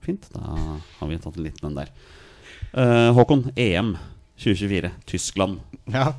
[0.06, 0.30] Fint.
[0.34, 0.42] Da
[1.00, 1.90] har vi tatt en liten en der.
[2.74, 3.96] Eh, Håkon, EM
[4.40, 4.92] 2024.
[5.10, 5.60] Tyskland.
[5.90, 6.14] Ja.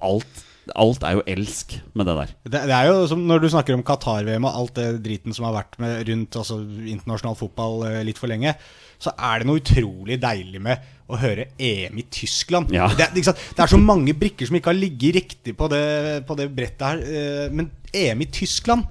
[0.00, 0.42] Alt,
[0.74, 2.34] alt er jo elsk med det der.
[2.46, 5.48] Det, det er jo som når du snakker om Qatar-VM og alt det driten som
[5.48, 8.54] har vært med rundt altså, internasjonal fotball eh, litt for lenge,
[9.02, 12.72] så er det noe utrolig deilig med å høre EM i Tyskland.
[12.74, 12.88] Ja.
[12.96, 13.26] Det, det
[13.62, 15.82] er så mange brikker som ikke har ligget riktig på det,
[16.26, 17.02] på det brettet her.
[17.04, 18.86] eh, Men EM i Tyskland,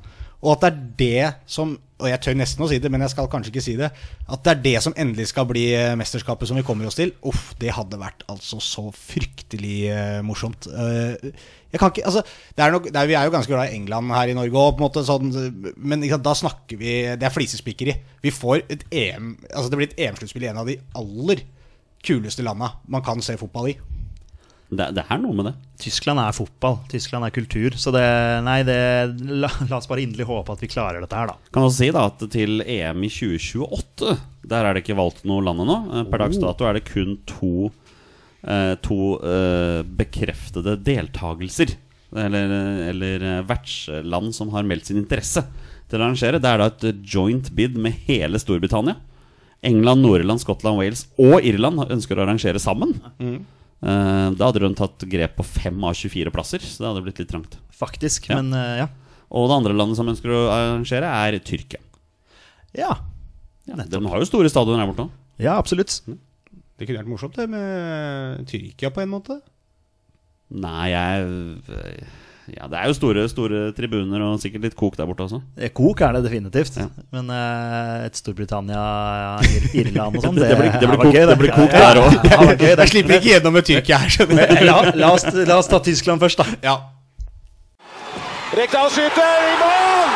[0.46, 3.14] og at det er det som Og jeg tør nesten å si det, men jeg
[3.14, 3.88] skal kanskje ikke si det.
[4.28, 7.14] At det er det som endelig skal bli eh, mesterskapet som vi kommer oss til.
[7.24, 10.68] Uff, det hadde vært altså så fryktelig uh, morsomt.
[10.68, 11.16] Uh,
[11.72, 12.26] jeg kan ikke, altså,
[12.60, 15.32] er nok, er, vi er jo ganske glad i England her i Norge òg, sånn,
[15.76, 17.98] men sant, da snakker vi Det er flisespikkeri.
[18.24, 21.44] Vi får et EM Altså Det blir et EM-sluttspill i en av de aller
[22.06, 23.80] kuleste landa man kan se fotball i.
[24.70, 25.54] Det, det er noe med det.
[25.84, 26.80] Tyskland er fotball.
[26.90, 27.76] Tyskland er kultur.
[27.78, 28.04] Så det
[28.46, 28.78] Nei, det
[29.30, 31.38] La, la oss bare inderlig håpe at vi klarer dette her, da.
[31.54, 34.16] Kan også si da at til EM i 2028
[34.50, 35.78] Der er det ikke valgt noe land ennå.
[36.00, 37.70] Eh, Per dags dato er det kun to,
[38.42, 41.76] eh, to eh, bekreftede deltagelser.
[42.16, 42.52] Eller,
[42.90, 45.44] eller eh, vertsland som har meldt sin interesse
[45.90, 46.40] til å arrangere.
[46.42, 48.98] Det er da et joint bid med hele Storbritannia.
[49.66, 52.94] England, Nord-Irland, Skottland, Wales og Irland ønsker å arrangere sammen.
[53.86, 57.20] Eh, da hadde de tatt grep på fem av 24 plasser, så det hadde blitt
[57.22, 57.58] litt trangt.
[57.76, 58.32] Faktisk.
[58.32, 58.40] Ja.
[58.42, 58.88] Men uh, ja.
[59.36, 61.82] Og det andre landet som ønsker å arrangere, er Tyrkia.
[62.76, 62.96] Ja.
[63.66, 65.14] De har jo store stadioner her borte òg.
[65.42, 66.00] ja, absolutt.
[66.06, 69.40] Det kunne vært morsomt det med Tyrkia på en måte.
[70.54, 72.06] Nei, jeg
[72.54, 75.40] Ja, det er jo store, store tribuner og sikkert litt kok der borte også.
[75.58, 76.76] Eh, Kok er det definitivt.
[76.78, 76.86] Ja.
[77.16, 78.84] Men uh, et Storbritannia,
[79.50, 82.02] Ir Irland og sånn Det blir- det blir kok- gøy, det blir kok Ja, der
[82.04, 82.20] også.
[82.36, 82.70] ja, det.
[82.84, 84.62] Jeg slipper ikke gjennom med Tyrkia her, skjønner du.
[84.70, 86.46] La, la, oss, la oss ta Tyskland først, da.
[86.70, 86.76] Ja.
[88.56, 90.14] Rekdal skyter i mål!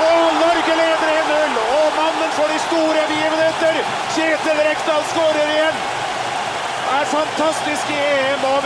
[0.00, 0.32] Mål!
[0.42, 3.78] Norge leder 1-0, og mannen for de store begivenheter.
[4.16, 5.78] Kjetil Rekdal skårer igjen.
[6.98, 8.58] Er fantastisk i EM og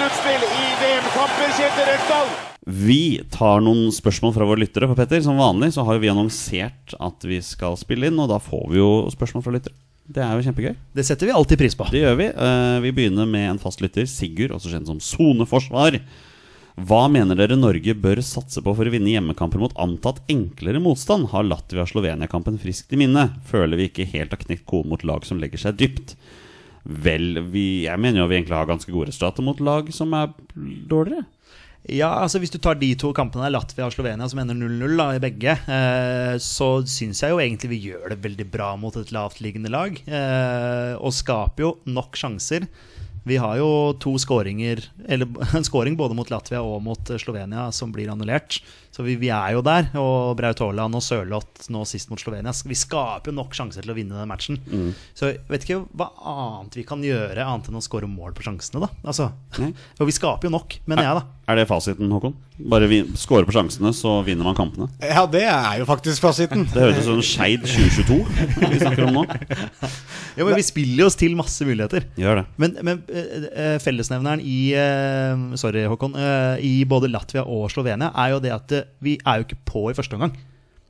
[0.00, 2.28] VM-sluttspill i VM-kamper, Kjetil Rekdal.
[2.64, 4.86] Vi tar noen spørsmål fra våre lyttere.
[4.88, 8.38] For Petter, Som vanlig så har vi annonsert at vi skal spille inn, og da
[8.40, 9.76] får vi jo spørsmål fra lyttere.
[10.08, 10.72] Det er jo kjempegøy.
[10.96, 11.90] Det setter vi alltid pris på.
[11.92, 12.30] Det gjør vi.
[12.32, 16.00] Eh, Vi begynner med en fastlytter, Sigurd, også kjent som Soneforsvar.
[16.80, 21.28] Hva mener dere Norge bør satse på for å vinne hjemmekamper mot antatt enklere motstand?
[21.28, 23.34] Har Latvia-Slovenia-kampen friskt i minne?
[23.44, 26.16] Føler vi ikke helt har knekt koden mot lag som legger seg dypt?
[26.84, 30.32] Vel, vi, jeg mener jo vi egentlig har ganske gode resultater mot lag som er
[30.88, 31.26] dårligere.
[31.88, 35.22] Ja, altså Hvis du tar de to kampene, Latvia og Slovenia, som ender 0-0 i
[35.22, 39.72] begge, eh, så syns jeg jo egentlig vi gjør det veldig bra mot et lavtliggende
[39.72, 39.96] lag.
[40.04, 42.68] Eh, og skaper jo nok sjanser.
[43.30, 43.70] Vi har jo
[44.02, 48.58] to skåringer, eller en skåring både mot Latvia og mot eh, Slovenia som blir annullert.
[48.90, 49.86] Så vi, vi er jo der.
[50.00, 52.52] Og Braut Haaland og Sørloth nå sist mot Slovenia.
[52.66, 54.58] Vi skaper jo nok sjanser til å vinne den matchen.
[55.14, 58.48] Så jeg vet ikke hva annet vi kan gjøre annet enn å skåre mål på
[58.48, 58.90] sjansene, da.
[59.06, 59.70] Altså, mm.
[60.00, 61.39] og vi skaper jo nok, mener jeg, da.
[61.50, 62.34] Er det fasiten, Håkon?
[62.70, 64.86] Bare vi, score på sjansene, så vinner man kampene.
[65.02, 66.62] Ja, det er jo faktisk fasiten.
[66.70, 68.18] Det høres ut som Skeid 2022
[68.70, 69.24] vi snakker om nå.
[70.36, 72.06] Ja, men vi spiller oss til masse muligheter.
[72.20, 72.44] Gjør det.
[72.62, 76.14] Men, men eh, eh, fellesnevneren i eh, Sorry, Håkon.
[76.62, 79.96] I både Latvia og Slovenia er jo det at vi er jo ikke på i
[79.98, 80.36] første omgang.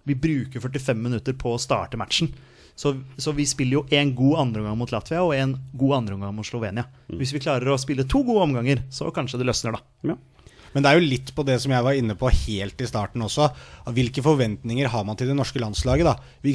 [0.04, 2.28] Vi bruker 45 minutter på å starte matchen.
[2.76, 6.46] Så, så vi spiller jo en god andreomgang mot Latvia og en god andreomgang mot
[6.48, 6.86] Slovenia.
[7.12, 10.12] Hvis vi klarer å spille to gode omganger, så kanskje det løsner, da.
[10.12, 10.16] Ja.
[10.74, 13.24] Men det er jo litt på det som jeg var inne på helt i starten
[13.26, 13.48] også.
[13.96, 16.06] Hvilke forventninger har man til det norske landslaget?
[16.06, 16.14] da?
[16.44, 16.54] Vi,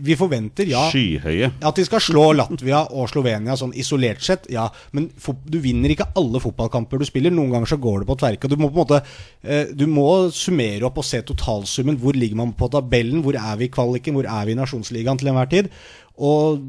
[0.00, 1.52] vi forventer, ja Skyhøye.
[1.60, 4.68] At de skal slå Latvia og Slovenia sånn isolert sett, ja.
[4.96, 5.10] Men
[5.44, 7.34] du vinner ikke alle fotballkamper du spiller.
[7.34, 8.50] Noen ganger så går det på tverke.
[8.50, 9.02] Du må på en måte
[9.42, 12.00] eh, Du må summere opp og se totalsummen.
[12.00, 13.22] Hvor ligger man på tabellen?
[13.24, 14.16] Hvor er vi i kvaliken?
[14.18, 15.70] Hvor er vi i nasjonsligaen til enhver tid?
[16.22, 16.64] Og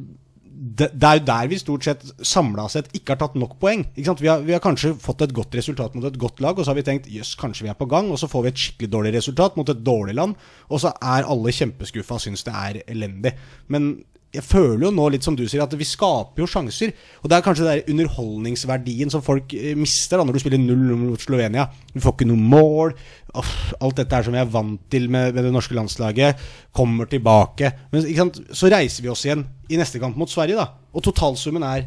[0.54, 3.84] det, det er jo der vi stort sett samla sett ikke har tatt nok poeng.
[3.98, 6.72] Vi, har, vi har kanskje fått et godt resultat mot et godt lag, og så
[6.72, 8.12] har vi tenkt jøss, kanskje vi er på gang.
[8.14, 10.38] Og så får vi et skikkelig dårlig resultat mot et dårlig land,
[10.70, 13.34] og så er alle kjempeskuffa og syns det er elendig.
[13.74, 13.96] Men
[14.34, 16.94] jeg føler jo nå litt som du sier, at vi skaper jo sjanser.
[17.22, 20.62] Og det er kanskje den der underholdningsverdien som folk eh, mister da når du spiller
[20.62, 21.68] 0-0 mot Slovenia.
[21.94, 22.96] Du får ikke noe mål.
[23.38, 26.42] Uff, alt dette her som vi er vant til med, med det norske landslaget.
[26.74, 27.70] Kommer tilbake.
[27.94, 28.42] Men ikke sant?
[28.58, 30.82] så reiser vi oss igjen i neste kamp mot Sverige, da.
[30.98, 31.86] Og totalsummen er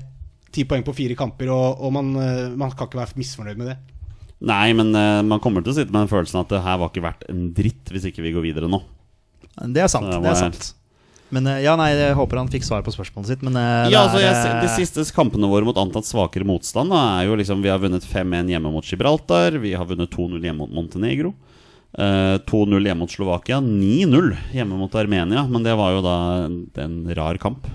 [0.54, 3.72] ti poeng på fire kamper, og, og man, eh, man kan ikke være misfornøyd med
[3.72, 3.78] det.
[4.46, 6.90] Nei, men uh, man kommer til å sitte med den følelsen at det her var
[6.92, 8.82] ikke verdt en dritt hvis ikke vi går videre nå.
[9.72, 10.12] Det er sant.
[10.12, 10.74] Det det er sant.
[11.34, 14.04] Men eh, ja, nei, jeg håper han fikk svar på spørsmålet sitt, men eh, Ja,
[14.06, 17.72] altså, jeg, De eh, siste kampene våre mot antatt svakere motstand er jo liksom Vi
[17.72, 19.58] har vunnet 5-1 hjemme mot Gibraltar.
[19.62, 21.34] Vi har vunnet 2-0 hjemme mot Montenegro.
[21.96, 23.58] Uh, 2-0 hjemme mot Slovakia.
[23.64, 25.46] 9-0 hjemme mot Armenia.
[25.50, 27.66] Men det var jo da en, en rar kamp.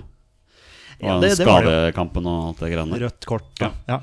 [1.02, 1.44] Og Ja, det- det.
[1.44, 3.00] Skadekampen og alt det greiene.
[3.02, 3.48] Rødt kort.
[3.60, 3.72] Ja.
[3.90, 4.00] Ja.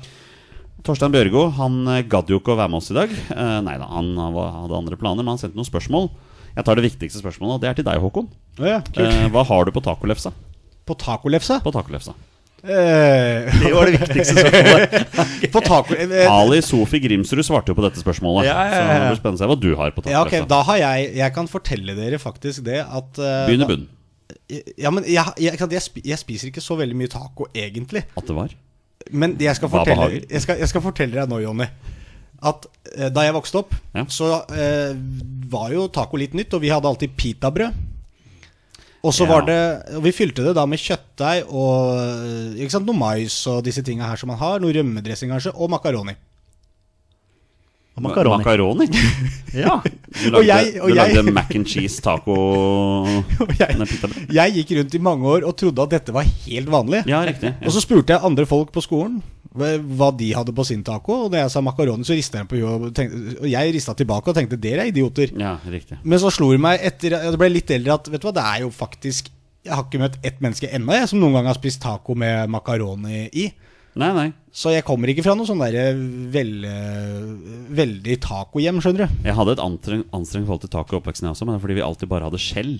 [0.84, 3.10] Torstein Bjørgo han gadd jo ikke å være med oss i dag.
[3.32, 6.10] Uh, nei da, han var- hadde andre planer, men han sendte noen spørsmål.
[6.56, 8.30] Jeg tar det viktigste spørsmålet, og det er til deg, Håkon.
[8.58, 8.80] Ja.
[8.98, 10.32] Eh, hva har du på tacolefsa?
[10.90, 11.62] på tacolefsa?
[11.64, 12.16] På tacolefsa
[12.60, 15.52] Eh, Det var det viktigste spørsmålet.
[15.64, 15.94] taco...
[15.96, 18.50] Eh, Ali Sofi Grimsrud svarte jo på dette spørsmålet.
[18.50, 20.42] Ja, ja, ja, Så det blir spennende å se hva du har på ja, okay,
[20.44, 23.88] da har jeg Jeg kan fortelle dere faktisk det at uh, Begynn i bunnen.
[24.76, 25.56] Ja, men jeg, jeg,
[26.04, 28.04] jeg spiser ikke så veldig mye taco, egentlig.
[28.12, 28.52] At det var.
[29.08, 31.70] Men jeg skal fortelle, jeg skal, jeg skal fortelle deg nå, Jonny.
[32.42, 34.04] At eh, da jeg vokste opp, Ja.
[34.08, 34.94] så eh,
[35.52, 37.74] var jo taco litt nytt, og vi hadde alltid pitabrød.
[39.02, 39.28] Og så Ja.
[39.32, 43.46] var det Og vi fylte det da med kjøttdeig og eh, ikke sant, noe mais
[43.48, 44.58] og disse tinga her som man har.
[44.60, 46.14] Noe rømmedressing kanskje, og makaroni.
[48.08, 48.44] Makaroni.
[48.44, 48.88] Makaroni.
[49.50, 49.80] Ja.
[49.82, 52.34] Du Og lagde, jeg- og du jeg- mac and cheese taco
[53.58, 53.88] jeg,
[54.30, 57.00] jeg gikk rundt i mange år og trodde at dette var helt vanlig.
[57.10, 57.50] Ja, riktig.
[57.66, 61.24] Og så spurte jeg andre folk på skolen hva hva de hadde på sin taco.
[61.24, 62.70] Og da jeg sa makaroni, så rista jeg på huet.
[62.90, 65.32] Og, tenkte- og jeg rista tilbake og tenkte dere er idioter.
[65.34, 65.98] Ja, riktig.
[66.04, 68.44] Men så slo det meg etter jeg ble litt eldre at vet du hva, det
[68.46, 69.32] er jo faktisk
[69.66, 73.26] Jeg har ikke møtt ett menneske ennå som noen gang har spist taco med makaroni
[73.34, 73.50] i.
[73.98, 74.28] Nei, nei.
[74.54, 75.88] Så jeg kommer ikke fra noe sånn derre
[76.30, 76.64] veld,
[77.74, 79.20] veldig tacohjem, skjønner du.
[79.26, 81.64] Jeg hadde et anstreng- anstrengt forhold til taco i oppveksten, jeg også, men det er
[81.66, 82.74] fordi vi alltid bare hadde skjell.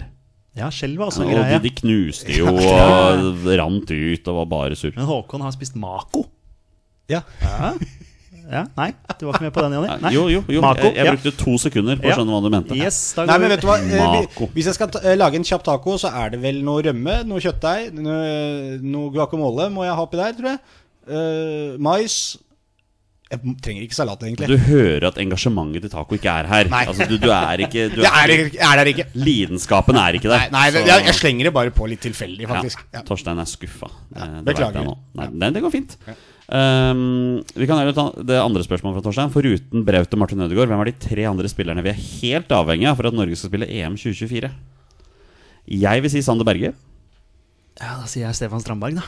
[0.59, 4.38] ja, skjell var også en greie og de, de knuste jo og rant ut og
[4.42, 4.92] var bare sur.
[4.96, 6.25] Men Håkon har spist Mako.
[7.11, 7.23] Ja.
[7.42, 7.73] Ja.
[8.51, 10.11] ja, Nei, du var ikke med på den, Jonny?
[10.14, 10.61] Jo, jo, jo.
[10.62, 11.14] Mako, jeg, jeg ja.
[11.14, 12.18] brukte to sekunder på å Ja.
[12.18, 12.77] skjønne hva du mente.
[12.79, 13.79] Yes, da Nei, men vet du hva?
[13.83, 14.51] Eh, Mako.
[14.55, 17.16] Hvis jeg skal ta, eh, lage en kjapp taco, så er det vel noe rømme,
[17.31, 20.62] noe kjøttdeig, noe, noe guacamole må jeg ha oppi der, tror jeg.
[21.11, 22.20] Eh, mais.
[23.31, 24.49] Jeg trenger ikke salat, egentlig.
[24.51, 26.66] Du hører at engasjementet til Taco ikke er her.
[26.73, 26.81] Nei.
[26.90, 29.05] Altså, du, du er ikke du jeg er, ikke- er der ikke.
[29.14, 30.49] Lidenskapen er ikke der.
[30.51, 32.83] Nei, nei Så- jeg, jeg slenger det bare på litt tilfeldig, faktisk.
[32.90, 33.05] Ja, Ja.
[33.07, 33.87] Torstein er skuffa.
[34.11, 34.90] Det, det beklager.
[35.14, 35.94] Nei, nei, det går fint.
[36.51, 39.31] Um, vi kan heller ta det andre spørsmålet fra Torstein.
[39.31, 42.90] Foruten Braut og Martin Ødegaard, hvem er de tre andre spillerne vi er helt avhengig
[42.90, 44.51] av for at Norge skal spille EM 2024?
[45.70, 46.75] Jeg vil si Sander Berge.
[47.79, 49.07] Ja, Da sier jeg Stefan Strandberg, da.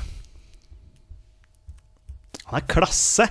[2.53, 3.27] Han er klasse!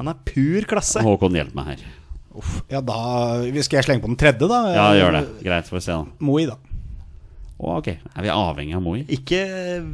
[0.00, 1.00] Han er pur klasse.
[1.04, 1.84] Håkon, hjelp meg her.
[2.68, 2.96] Ja, da
[3.64, 4.58] Skal jeg slenge på den tredje, da?
[4.76, 5.22] Ja, gjør det.
[5.44, 6.24] Greit, får vi se, da.
[6.24, 6.56] Moi, da.
[7.56, 7.86] Oh, ok.
[8.12, 8.98] Er vi avhengig av Moi?
[9.08, 9.38] Ikke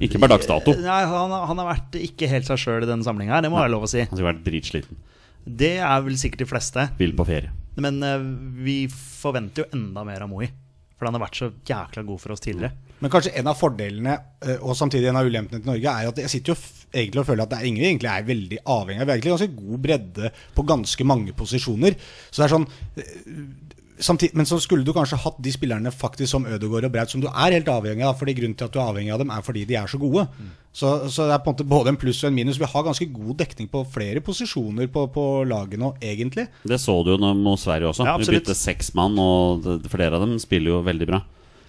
[0.02, 0.74] Ikke per dags dato.
[0.74, 3.52] Nei, han, har- han har vært ikke helt seg sjøl i denne samlinga her, det
[3.54, 4.02] må være lov å si.
[4.02, 4.98] Han skulle vært dritsliten.
[5.46, 6.88] Det er vel sikkert de fleste.
[6.98, 7.50] Vil på ferie.
[7.82, 8.18] Men uh,
[8.66, 10.50] vi forventer jo enda mer av Moi.
[10.98, 12.74] For han har vært så jækla god for oss tidligere.
[13.02, 14.14] Men kanskje en av fordelene,
[14.46, 16.58] eh, og samtidig en av ulempene til Norge, er at jeg sitter jo
[16.92, 19.06] egentlig og føler at det er ingen egentlig er veldig avhengig av.
[19.06, 21.98] Vi har egentlig ganske god bredde på ganske mange posisjoner.
[22.30, 22.68] Så det er sånn
[23.00, 27.10] eh, samtidig, Men så skulle du kanskje hatt de spillerne faktisk som Ødegaard og Braut,
[27.10, 28.18] som du er helt avhengig av.
[28.18, 30.26] fordi grunnen til at du er avhengig av dem, er fordi de er så gode.
[30.72, 32.58] Så, så det er på en måte både en pluss og en minus.
[32.58, 36.46] Vi har ganske god dekning på flere posisjoner på, på laget nå, egentlig.
[36.64, 38.06] Det så du jo mot Sverige også.
[38.08, 41.24] Ja, vi bytte seks mann, og flere av dem spiller jo veldig bra.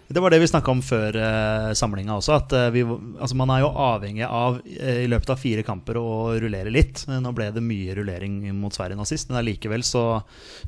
[0.08, 2.36] Det var det vi snakka om før uh, samlinga også.
[2.36, 5.98] At eh, vi, altså man er jo avhengig av eh, i løpet av fire kamper
[5.98, 6.08] å
[6.44, 7.06] rullere litt.
[7.08, 10.04] Eh, Nå ble det mye rullering mot Sverige nå sist, men allikevel så,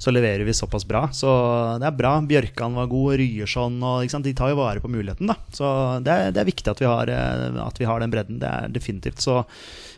[0.02, 1.04] så leverer vi såpass bra.
[1.14, 1.30] Så
[1.82, 2.16] det er bra.
[2.26, 4.08] Bjørkan var god, Ryerson og?
[4.26, 5.38] De tar jo vare på muligheten, da.
[5.54, 5.68] Så
[6.06, 8.40] det er, det er viktig at vi, har, eh, at vi har den bredden.
[8.42, 9.22] Det er definitivt.
[9.22, 9.44] Så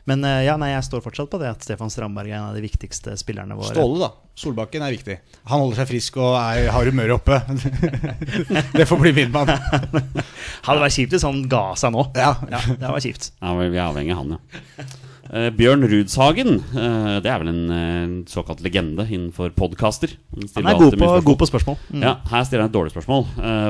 [0.07, 2.55] Men eh, ja, nei, jeg står fortsatt på det at Stefan Strandberg er en av
[2.55, 3.73] de viktigste spillerne våre.
[3.75, 4.31] Ståle, da.
[4.37, 5.17] Solbakken er viktig.
[5.49, 7.39] Han holder seg frisk og er, har humøret oppe.
[8.77, 9.51] det får bli min mann.
[10.67, 12.07] Hadde vært kjipt hvis han ga seg nå.
[12.15, 12.37] Ja.
[12.47, 13.33] Ja, det var kjipt.
[13.41, 14.87] Ja, vi er avhengig av han, ja.
[15.27, 20.13] Uh, Bjørn Rudshagen, uh, det er vel en uh, såkalt legende innenfor podkaster.
[20.55, 21.75] Han er god på, god på spørsmål.
[21.91, 22.05] Mm.
[22.05, 23.25] Ja, Her stiller han et dårlig spørsmål.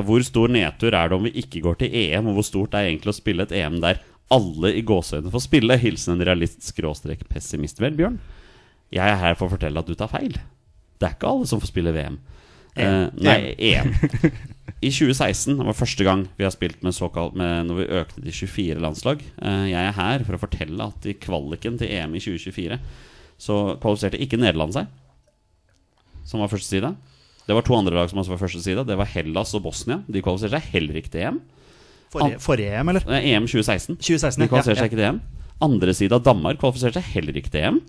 [0.05, 2.91] Hvor stor nedtur er det om vi ikke går til EM, og hvor stort er
[2.91, 5.77] egentlig å spille et EM der alle i gåseøynene får spille?
[5.81, 7.79] Hilsen en realist skråstrek pessimist.
[7.83, 8.19] Vel, Bjørn,
[8.93, 10.37] jeg er her for å fortelle at du tar feil.
[10.97, 12.19] Det er ikke alle som får spille VM.
[12.77, 13.93] Eh, nei, EM.
[14.85, 18.21] I 2016 det var første gang vi har spilt med såkalt med, når vi økte
[18.21, 19.23] til 24 landslag.
[19.41, 22.77] Eh, jeg er her for å fortelle at i kvaliken til EM i 2024
[23.41, 24.87] så kvalifiserte ikke Nederland seg,
[26.25, 26.93] som var første side.
[27.47, 28.83] Det var to andre lag som også var første side.
[28.85, 30.01] Det var Hellas og Bosnia.
[30.09, 31.37] De kvalifiserte seg heller ikke til EM.
[32.17, 33.05] Forrige, forrige EM, eller?
[33.11, 33.99] Eh, EM 2016.
[33.99, 35.21] 2016, De kvalifiserte seg ikke til EM.
[35.67, 37.79] Andre side av Danmark kvalifiserte seg heller ikke til EM.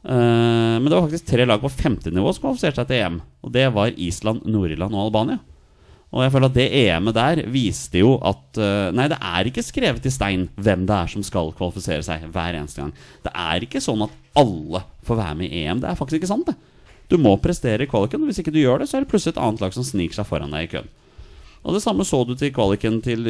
[0.00, 3.20] Uh, men det var faktisk tre lag på femte nivå som kvalifiserte seg til EM.
[3.44, 5.40] Og det var Island, Nord-Irland og Albania.
[6.10, 9.62] Og jeg føler at det EM-et der viste jo at uh, Nei, det er ikke
[9.62, 12.94] skrevet i stein hvem det er som skal kvalifisere seg hver eneste gang.
[13.26, 15.84] Det er ikke sånn at alle får være med i EM.
[15.84, 16.56] Det er faktisk ikke sant, det.
[17.10, 18.24] Du må prestere i kvaliken.
[18.26, 20.28] Hvis ikke du gjør det, så er det plutselig et annet lag som sniker seg
[20.28, 20.90] foran deg i køen.
[21.60, 23.26] Og det samme så du til kvaliken til,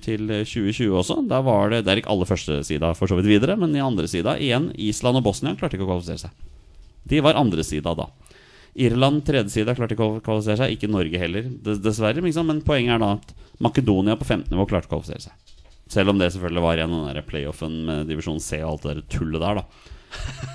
[0.00, 1.18] til 2020 også.
[1.28, 4.08] Der var det, Der gikk alle første sida for så vidt videre, men i andre
[4.08, 6.46] sida igjen Island og Bosnia klarte ikke å kvalifisere seg.
[7.08, 8.08] De var andre sida da.
[8.78, 10.76] Irland tredje sida klarte ikke å kvalifisere seg.
[10.76, 12.24] Ikke Norge heller, dessverre.
[12.24, 15.56] Men, men poenget er da at Makedonia på 15 nivå klarte å kvalifisere seg.
[15.92, 18.94] Selv om det selvfølgelig var igjen den der playoffen med divisjon C og alt det
[18.94, 20.54] der tullet der, da.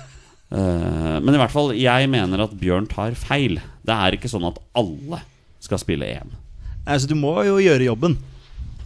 [0.54, 3.56] Eh, men i hvert fall, jeg mener at Bjørn tar feil.
[3.82, 5.18] Det er ikke sånn at alle
[5.64, 6.30] skal spille EM.
[6.84, 8.18] Altså, du må jo gjøre jobben.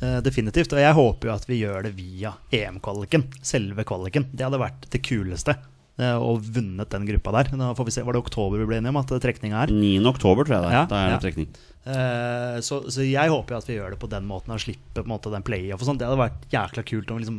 [0.00, 0.72] eh, definitivt.
[0.72, 3.24] Og jeg håper jo at vi gjør det via EM-kvaliken.
[3.42, 4.28] Selve kvaliken.
[4.32, 5.56] Det hadde vært det kuleste.
[5.98, 7.52] Eh, Og vunnet den gruppa der.
[7.60, 9.74] Da får vi se, Var det oktober vi ble enige om at trekninga er?
[9.74, 9.98] 9.
[10.12, 10.78] oktober, tror jeg det er.
[10.78, 11.24] Ja, da er det ja.
[11.26, 11.50] trekning.
[11.88, 15.00] Eh, så, så jeg håper jo at vi gjør det på den måten og slipper
[15.00, 15.96] på en måte den playoff og.
[15.96, 17.38] Det hadde vært jækla kult om liksom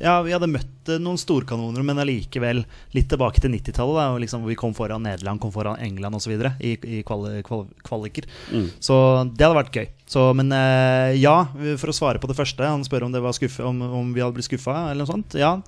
[0.00, 2.62] Ja, vi hadde møtt eh, noen storkanoner, men allikevel
[2.96, 6.32] litt tilbake til 90-tallet, da, liksom hvor vi kom foran Nederland, kom foran England osv.
[6.64, 8.28] i, i kvali, kval, kvaliker.
[8.54, 8.70] Mm.
[8.80, 8.96] Så
[9.34, 9.92] det hadde vært gøy.
[10.08, 11.36] Så, men eh, ja,
[11.82, 14.24] for å svare på det første, han spør om, det var skuffe, om, om vi
[14.24, 15.36] hadde blitt skuffa eller noe sånt.
[15.36, 15.58] Ja,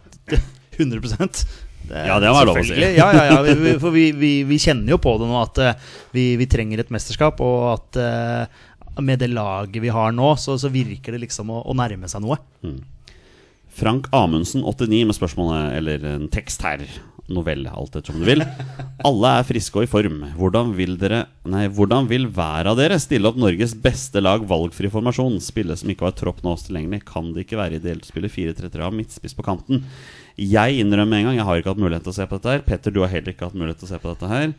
[0.80, 1.02] 100
[1.88, 2.76] det, Ja, det var lov å si.
[2.96, 5.60] Ja, ja, ja, vi, vi- for vi, vi, vi kjenner jo på det nå at
[5.64, 5.74] eh,
[6.16, 10.54] vi, vi trenger et mesterskap, og at uh, med det laget vi har nå, så,
[10.60, 12.38] så virker det liksom å, å nærme seg noe.
[13.74, 16.84] Frank Amundsen, 89, med spørsmålet, eller en tekst her.
[17.32, 18.42] Novelle, alt etter som du vil.
[19.04, 20.18] Alle er friske og i form.
[20.37, 24.88] Hvordan vil dere Nei, hvordan vil hver av dere stille opp Norges beste lag valgfri
[24.92, 25.40] formasjon?
[25.44, 27.02] Spille som ikke har tropp nå oss tilgjengelig.
[27.08, 29.83] Kan det ikke være ideelt å spille 4-3-3 av midtspiss på kanten?
[30.40, 32.64] Jeg innrømmer en gang, jeg har ikke hatt mulighet til å se på dette her.
[32.66, 34.54] Petter, du har heller ikke hatt mulighet til å se på dette her.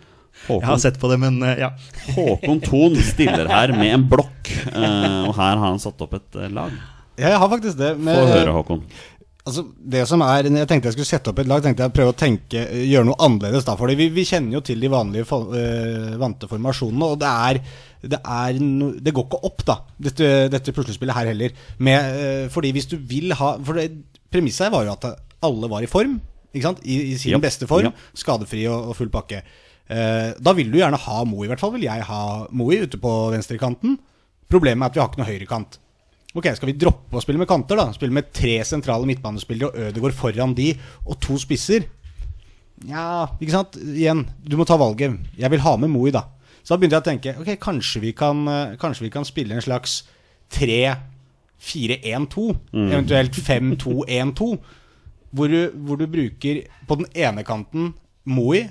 [0.45, 1.71] Jeg har sett på det, men eh, ja.
[2.15, 6.37] Håkon Thon stiller her med en blokk, eh, og her har han satt opp et
[6.37, 6.75] eh, lag.
[7.15, 7.93] Ja, jeg har faktisk det.
[8.03, 8.81] Få høre, Håkon.
[9.45, 11.93] Altså, det som er, når Jeg tenkte jeg skulle sette opp et lag, tenkte jeg
[11.93, 13.65] prøve å tenke, gjøre noe annerledes.
[13.67, 17.29] da, fordi vi, vi kjenner jo til de vanlige for, øh, vante formasjonene, og det
[17.29, 17.59] er
[18.05, 19.75] det, er no, det går ikke opp, da,
[20.07, 21.53] dette, dette puslespillet her heller.
[21.77, 23.91] Med, øh, fordi hvis du vil ha For det,
[24.33, 25.07] premisset her var jo at
[25.45, 26.17] alle var i form.
[26.55, 26.81] Ikke sant?
[26.81, 27.45] I, i sin yep.
[27.45, 27.91] beste form.
[27.91, 28.03] Yep.
[28.17, 29.43] Skadefri og, og full pakke.
[29.85, 32.21] Uh, da vil du gjerne ha Moe, i hvert fall vil jeg ha
[32.57, 33.99] Moe ute på venstrekanten.
[34.49, 35.77] Problemet er at vi har ikke noe høyrekant.
[36.35, 37.85] Ok, Skal vi droppe å spille med kanter, da?
[37.95, 40.73] Spille med tre sentrale midtbanespillere og Ødegaard foran de,
[41.07, 41.85] og to spisser?
[42.85, 43.77] Ja, ikke sant?
[43.79, 45.15] Igjen, du må ta valget.
[45.39, 46.25] Jeg vil ha med Moi, da.
[46.65, 49.55] Så da begynte jeg å tenke ok, kanskje vi kan, eh, kanskje vi kan spille
[49.55, 50.01] en slags
[50.51, 52.49] 3-4-1-2.
[52.91, 54.49] Eventuelt 5-2-1-2.
[55.35, 57.93] Hvor, du- hvor du bruker på den ene kanten
[58.25, 58.69] Moi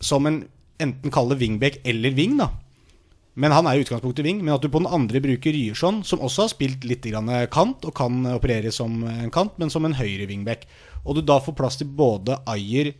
[0.00, 0.44] som en
[0.80, 2.48] enten kalle wingback eller wing, da.
[3.34, 4.42] Men han er i utgangspunktet wing.
[4.44, 7.86] Men at du på den andre bruker Ryerson, som også har spilt litt grann kant,
[7.88, 10.66] og kan operere som en kant, men som en høyre wingback.
[11.06, 12.92] Og du da får plass til både Ayer,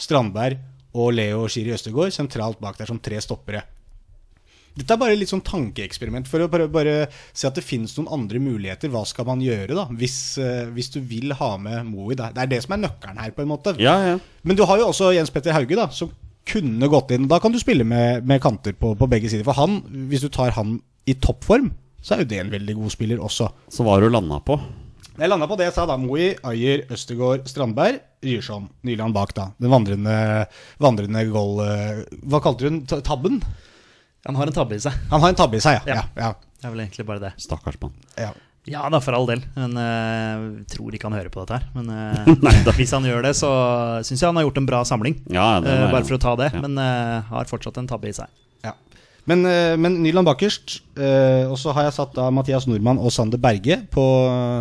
[0.00, 0.60] Strandberg
[0.96, 3.62] og Leo Shiri Østegård sentralt bak der som tre stoppere.
[4.70, 6.94] Dette er bare litt sånn tankeeksperiment for å bare, bare
[7.34, 8.90] se at det finnes noen andre muligheter.
[8.92, 12.14] Hva skal man gjøre da, hvis, eh, hvis du vil ha med Moe?
[12.16, 13.74] Det er det som er nøkkelen her, på en måte.
[13.82, 14.16] Ja, ja.
[14.46, 16.14] Men du har jo også Jens Petter Hauge, da, som
[16.50, 17.28] kunne gått inn.
[17.30, 19.46] Da kan du spille med, med kanter på, på begge sider.
[19.46, 19.80] For han,
[20.10, 20.76] hvis du tar han
[21.08, 21.70] i toppform,
[22.02, 23.48] så er jo det en veldig god spiller også.
[23.72, 24.56] Så hva har du landa på?
[25.20, 25.98] Jeg landa på det jeg sa, da.
[26.00, 28.68] Moi, Ayer, Østegård, Strandberg, Ryerson.
[28.88, 29.50] Nyland bak, da.
[29.60, 30.14] Den vandrende,
[30.80, 31.58] vandrende goal...
[31.66, 33.02] eh, Hva kalte du den?
[33.04, 33.40] Tabben?
[34.28, 34.96] Han har en tabbe i seg.
[35.10, 35.98] Han har en tabbe i seg, ja.
[35.98, 36.06] Ja.
[36.16, 37.34] ja, ja, Det er vel egentlig bare det.
[37.40, 37.92] Stakkars mann.
[38.20, 38.30] ja.
[38.68, 39.40] Ja da, for all del.
[39.56, 41.64] Men jeg tror ikke han hører på dette her.
[41.74, 43.48] Men uh, Nei hvis han gjør det, så
[44.04, 45.16] syns jeg han har gjort en bra samling.
[45.32, 46.50] Ja, det uh, bare for å ta det.
[46.52, 46.60] Ja.
[46.66, 46.76] Men
[47.30, 48.28] har fortsatt en tabbe i seg.
[48.66, 48.74] Ja.
[49.30, 49.44] Men,
[49.80, 50.80] men Nyland bakerst.
[50.98, 54.04] eh, og så har jeg satt da Mathias Nordmann og Sander Berge på,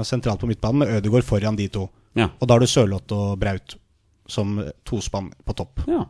[0.07, 1.87] sentralt på midtbanen, med Ødegaard foran de to.
[2.19, 2.29] Ja.
[2.39, 3.75] Og da har du Sørloth og Braut
[4.29, 5.83] som tospann på topp.
[5.89, 6.05] ja.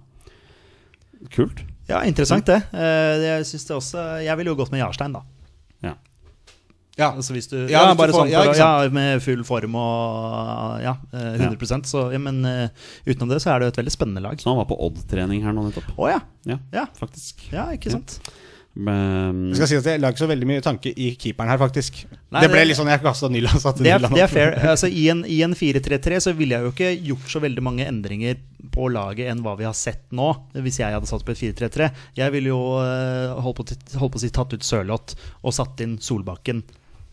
[1.34, 1.66] Kult.
[1.90, 2.62] Ja, interessant det.
[2.72, 5.24] Eh, jeg synes det også Jeg ville jo gått med Jarstein, da.
[7.00, 7.14] Ja.
[7.16, 10.82] Altså hvis du, Ja, ja, hvis du får- sånn for, ja, med full form og
[10.84, 12.68] ja, eh, 100% så, ja, Men uh,
[13.08, 14.38] utenom det så er det jo et veldig spennende lag.
[14.42, 15.90] Så han var på Odd-trening her nå nettopp.
[15.98, 16.20] Å ja.
[16.46, 16.86] Ja, Ja.
[17.00, 17.48] faktisk.
[17.56, 18.20] ja, ikke sant?
[18.80, 21.58] Men, Jeg skal si at jeg la ikke så veldig mye tanke i keeperen her,
[21.60, 22.04] faktisk.
[22.32, 23.60] Nei, det ble litt sånn jeg kasta Nyland.
[23.64, 24.54] satte Det er, Nyland det er fair.
[24.72, 28.38] Altså, I en, en 4-3-3 så ville jeg jo ikke gjort så veldig mange endringer
[28.72, 31.90] på laget enn hva vi har sett nå, hvis jeg hadde satt på et 4-3-3.
[32.22, 33.66] Jeg ville jo eh, holdt på,
[34.00, 36.62] holdt på å si tatt ut Sørloth og satt inn Solbakken.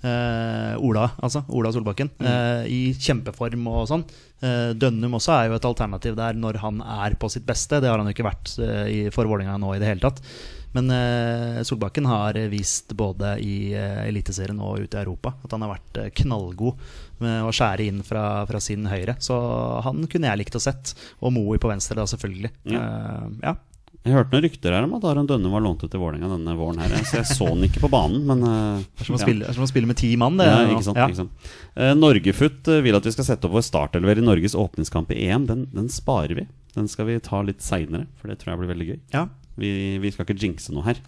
[0.03, 1.45] Eh, Ola, altså.
[1.49, 2.11] Ola Solbakken.
[2.21, 4.05] eh, I kjempeform og sånn.
[4.43, 7.81] Eh, Dønnum også er jo et alternativ der når han er på sitt beste.
[7.81, 8.53] Det har han jo ikke vært
[8.93, 10.21] i, for Vålerenga nå i det hele tatt.
[10.77, 15.73] Men eh, Solbakken har vist både i Eliteserien og ute i Europa at han har
[15.79, 16.77] vært knallgod
[17.25, 19.17] med å skjære inn fra, fra sin høyre.
[19.25, 19.35] Så
[19.87, 20.93] han kunne jeg likt å sett.
[21.25, 22.53] Og Moe på venstre, da, selvfølgelig.
[22.69, 22.77] Mm.
[22.77, 23.57] Eh, ja.
[24.07, 26.55] Jeg hørte noen rykter her om at Aron Dønne var lånt ut til Vålerenga denne
[26.59, 26.95] våren her.
[27.05, 29.69] Så jeg så han ikke på banen, men eh, Det er som å spille, å
[29.71, 30.39] spille med ti mann.
[30.41, 31.09] Det, Ja, ikke sant, Ja.
[31.11, 31.49] ikke sant.
[31.77, 35.27] Eh, Norgefutt eh, vil at vi skal sette opp vår startelver i Norges åpningskamp i
[35.29, 35.47] EM.
[35.51, 36.47] Den, den sparer vi.
[36.77, 38.99] Den skal vi ta litt seinere, for det tror jeg blir veldig gøy.
[39.17, 39.27] Ja.
[39.57, 39.69] Vi,
[40.03, 40.99] vi skal ikke jinxe noe her.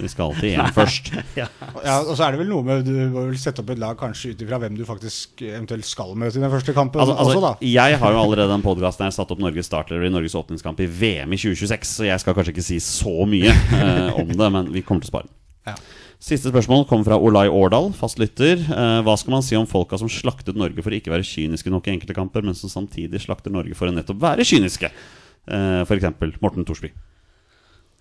[0.00, 1.10] Vi skal alltid EM først.
[1.36, 1.44] Ja.
[1.84, 3.98] Ja, og så er det vel noe med Du må vel sette opp et lag
[4.00, 7.42] kanskje ut ifra hvem du faktisk eventuelt skal møte i den første kampen Altså, også,
[7.44, 7.52] da.
[7.58, 10.80] altså, jeg har jo allerede den podkasten her satt opp Norges starter i Norges åpningskamp
[10.80, 14.50] i VM i 2026, så jeg skal kanskje ikke si så mye eh, om det,
[14.56, 15.28] men vi kommer til å spare.
[15.68, 15.76] Ja.
[16.18, 18.56] Siste spørsmål kommer fra Olai Årdal, fast lytter.
[18.58, 21.70] Eh, hva skal man si om folka som slaktet Norge for å ikke være kyniske
[21.70, 24.90] nok i enkelte kamper, men som samtidig slakter Norge for å nettopp være kyniske?
[25.48, 26.90] Eh, for eksempel Morten Thorsby.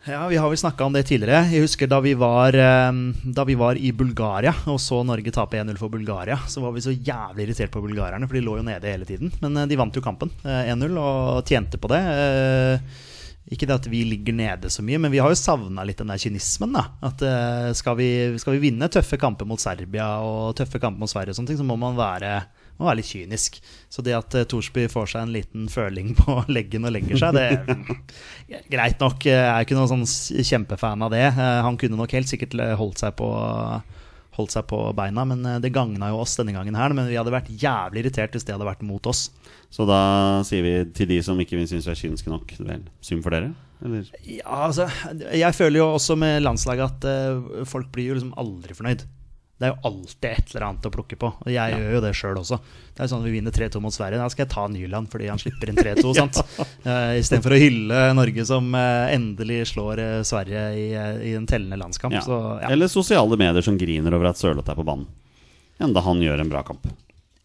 [0.05, 1.49] Ja, Vi har vel snakka om det tidligere.
[1.51, 2.99] Jeg husker da vi, var, eh,
[3.35, 6.83] da vi var i Bulgaria og så Norge tape 1-0 for Bulgaria, så var vi
[6.85, 9.33] så jævlig irritert på bulgarerne, for de lå jo nede hele tiden.
[9.41, 11.99] Men eh, de vant jo kampen eh, 1-0 og tjente på det.
[11.99, 13.03] Eh,
[13.51, 16.09] Ikke det at vi ligger nede så mye, men vi har jo savna litt den
[16.11, 16.71] der kynismen.
[16.77, 21.03] da At eh, skal vi, skal vi vinne tøffe kamper mot Serbia og tøffe kamper
[21.03, 22.37] mot Sverige, og sånne ting, så må man være
[22.77, 23.59] må være litt kynisk.
[23.89, 27.37] Så det at uh, Thorsby får seg en liten føling på leggen og legger seg,
[27.37, 31.25] det er Greit nok, jeg er ikke noen sånn kjempefan av det.
[31.33, 33.29] Eh, Han kunne nok helt sikkert eh, holdt seg på
[34.37, 36.93] Holdt seg på beina, men eh, det gagna jo oss denne gangen her.
[36.93, 39.31] Men vi hadde vært jævlig irritert hvis det hadde vært mot oss.
[39.73, 40.01] Så da
[40.45, 43.49] sier vi til de som ikke syns vi er kyniske nok, vel, synd for dere?
[43.81, 44.05] Eller?
[44.25, 44.87] Ja, altså
[45.37, 49.03] Jeg føler jo også med landslaget at uh, folk blir jo liksom aldri fornøyd.
[49.57, 51.31] Det er jo alltid et eller annet å plukke på.
[51.41, 52.59] Og jeg gjør jo det sjøl også.
[52.93, 54.19] Det er jo sånn Vi vinner 3-2 mot Sverige.
[54.21, 56.11] Da skal jeg ta Nyland fordi han slipper inn 3-2.
[56.19, 56.41] sant?
[56.85, 61.49] Uh, Istedenfor å hylle Norge som eh, endelig slår eh, Sverige i, eh, i en
[61.49, 62.13] tellende landskamp.
[62.19, 62.21] Ja.
[62.21, 62.69] Så ja.
[62.69, 65.09] Eller sosiale medier som griner over at Sørloth er på banen.
[65.81, 66.85] Enda han gjør en bra kamp.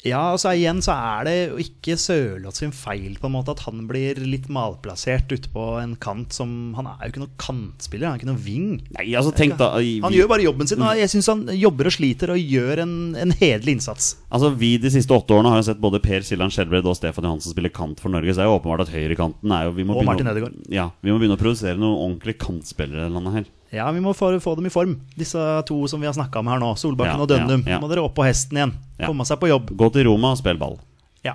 [0.03, 3.61] Ja, altså igjen så er det jo ikke Sørloth sin feil på en måte at
[3.69, 8.09] han blir litt malplassert ute på en kant som Han er jo ikke noen kantspiller,
[8.09, 8.67] han er ikke noen wing.
[8.97, 10.83] Nei, altså tenk da i- Han gjør bare jobben sin.
[10.83, 14.17] og Jeg syns han jobber og sliter og gjør en, en hederlig innsats.
[14.33, 17.25] Altså Vi de siste åtte årene har jo sett både Per Siljan Skjelbred og Stefan
[17.25, 18.35] Johansen spille kant for Norge.
[18.35, 20.59] Så det er jo åpenbart at høyrekanten er jo vi må Og Martin Ødegaard.
[20.69, 23.45] Ja, vi må begynne å produsere noen ordentlige kantspillere i noe her.
[23.73, 26.51] Ja, vi må få, få dem i form, disse to som vi har snakka om
[26.53, 26.75] her nå.
[26.77, 27.63] Solbakken Ja, og Dønnum.
[27.67, 27.81] ja, ja.
[27.81, 28.75] Må dere opp på hesten igjen.
[29.01, 29.09] Ja.
[29.09, 29.73] Komme seg på jobb.
[29.81, 30.77] Gå til Roma og spill ball.
[31.25, 31.33] Ja.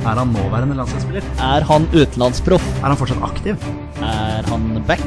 [0.00, 1.22] Er han nåværende landslagsspiller?
[1.44, 2.64] Er han utenlandsproff?
[2.80, 3.66] Er han fortsatt aktiv?
[4.02, 5.02] Er han back?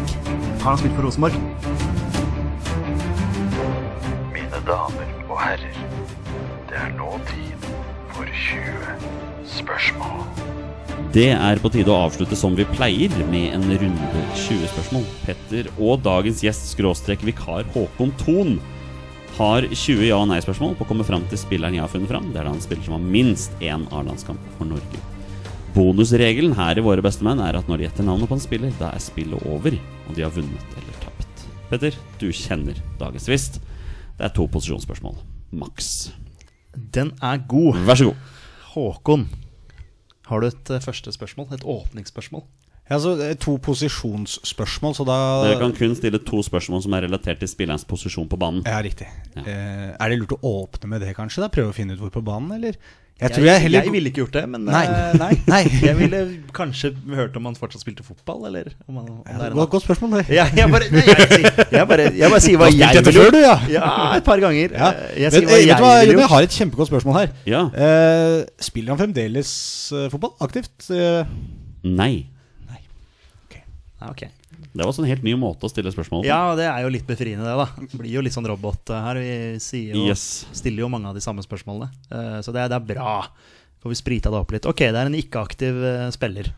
[0.62, 1.34] Har han spilt for Rosenborg?
[4.36, 5.80] Mine damer og herrer,
[6.70, 7.68] det er nå tid
[8.14, 10.22] for 20 spørsmål.
[11.14, 15.04] Det er på tide å avslutte som vi pleier, med en runde 20 spørsmål.
[15.28, 18.56] Petter og dagens gjest, skråstrek vikar Håkon Thon,
[19.38, 22.32] har 20 ja- og nei-spørsmål på å komme fram til spilleren jeg har funnet fram.
[22.34, 25.02] Det er da en spiller som har minst én A-landskamp for Norge.
[25.74, 28.92] Bonusregelen her i Våre bestemenn er at når de gjetter navnet på en spiller, da
[28.94, 29.74] er spillet over,
[30.08, 31.46] og de har vunnet eller tapt.
[31.72, 33.62] Petter, du kjenner dagens tvist.
[34.20, 35.16] Det er to posisjonsspørsmål.
[35.58, 36.12] Maks.
[36.74, 37.82] Den er god.
[37.88, 38.30] Vær så god.
[38.74, 39.26] Håkon,
[40.30, 41.52] har du et eh, første spørsmål?
[41.56, 42.46] Et åpningsspørsmål?
[42.84, 47.06] Ja, altså, er to posisjonsspørsmål, så da Dere kan kun stille to spørsmål som er
[47.06, 48.66] relatert til spillerens posisjon på banen.
[48.68, 49.08] Ja, riktig.
[49.38, 49.46] Ja.
[49.46, 51.46] Eh, er det lurt å åpne med det, kanskje?
[51.46, 51.52] da?
[51.54, 52.76] Prøve å finne ut hvor på banen, eller?
[53.22, 54.82] Jeg jeg, jeg, heller jeg ville ikke gjort det, men Nei.
[54.90, 55.36] eh, nei.
[55.48, 55.60] Nei.
[55.86, 56.20] jeg ville
[56.56, 59.86] kanskje hørt om han fortsatt spilte fotball, eller om han, om det er et Godt,
[59.86, 60.26] spørsmål, det.
[60.34, 63.38] Ja, jeg bare, nei, jeg, bare, jeg bare sier hva jeg ville gjort.
[63.38, 63.56] du, ja?
[63.78, 64.74] Ja, et par ganger.
[64.76, 64.92] Ja.
[65.14, 65.94] Eh, Jeg Men, hva eh, jeg vet hva,
[66.26, 67.34] jeg har et kjempegodt spørsmål her.
[67.48, 67.64] Ja.
[67.70, 69.56] Uh, spiller han fremdeles
[69.94, 70.34] uh, fotball?
[70.44, 70.74] Aktivt?
[70.90, 71.24] Uh...
[71.84, 72.14] Nei.
[74.04, 74.26] Ja, ok.
[74.74, 76.28] Det var sånn en helt ny måte å stille spørsmål på.
[76.28, 77.54] Ja, det er jo litt befriende, det.
[77.54, 79.20] da Det blir jo litt sånn robot her.
[79.22, 80.46] Vi sier jo, Yes.
[80.52, 81.92] stiller jo mange av de samme spørsmålene.
[82.10, 83.28] Eh, Så det er, det er bra.
[83.84, 84.66] Får vi sprita det opp litt.
[84.66, 86.50] Ok, det er en ikke-aktiv eh, spiller.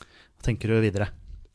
[0.00, 1.08] Hva tenker du videre?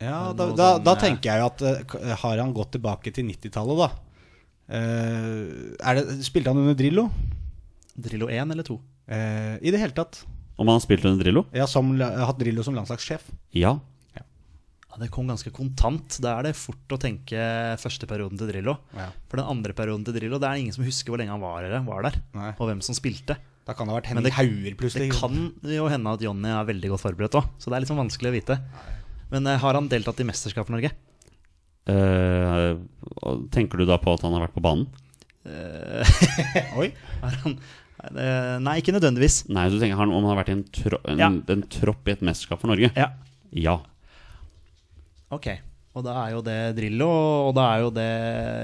[0.03, 3.24] ja, da, da, sånn, da eh, tenker jeg jo at Har han gått tilbake til
[3.26, 3.89] 90-tallet, da?
[4.67, 7.07] Det, spilte han under Drillo?
[7.95, 8.78] Drillo 1 eller 2?
[9.07, 10.24] Eh, I det hele tatt.
[10.57, 11.45] Om han har spilt under Drillo?
[11.53, 13.26] Ja, har, som, hatt Drillo som landslagssjef.
[13.57, 13.80] Ja.
[14.93, 16.19] Ja, Det kom ganske kontant.
[16.21, 17.37] Da er det fort å tenke
[17.81, 18.75] første perioden til Drillo.
[18.93, 19.07] Ja.
[19.29, 21.65] For den andre perioden til Drillo, det er ingen som husker hvor lenge han var
[21.65, 22.51] der, var der Nei.
[22.59, 23.39] og hvem som spilte.
[23.65, 25.09] Da kan det ha vært Henning det- Hauger, plutselig.
[25.09, 27.89] Det kan jo hende at Jonny er veldig godt forberedt òg, så det er litt
[27.89, 28.59] sånn vanskelig å vite.
[29.31, 30.91] Men eh, har han deltatt i mesterskap for Norge?
[31.89, 32.77] Uh,
[33.51, 34.85] tenker du da på at han har vært på banen?
[36.79, 36.91] Oi.
[37.23, 37.57] Har han,
[38.13, 39.41] uh, nei, ikke nødvendigvis.
[39.51, 41.27] Nei, du tenker han, om han har vært i en, tro, en, Ja.
[41.55, 42.91] en tropp i et mesterskap for Norge?
[42.99, 43.09] Ja,
[43.51, 43.79] Ja.
[45.36, 45.47] Ok.
[45.95, 47.07] Og da er jo det Drillo,
[47.49, 48.09] og da er jo det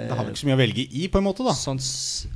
[0.10, 1.52] Da har vi ikke så mye å velge i, på en måte, da.
[1.54, 2.28] Sånn s-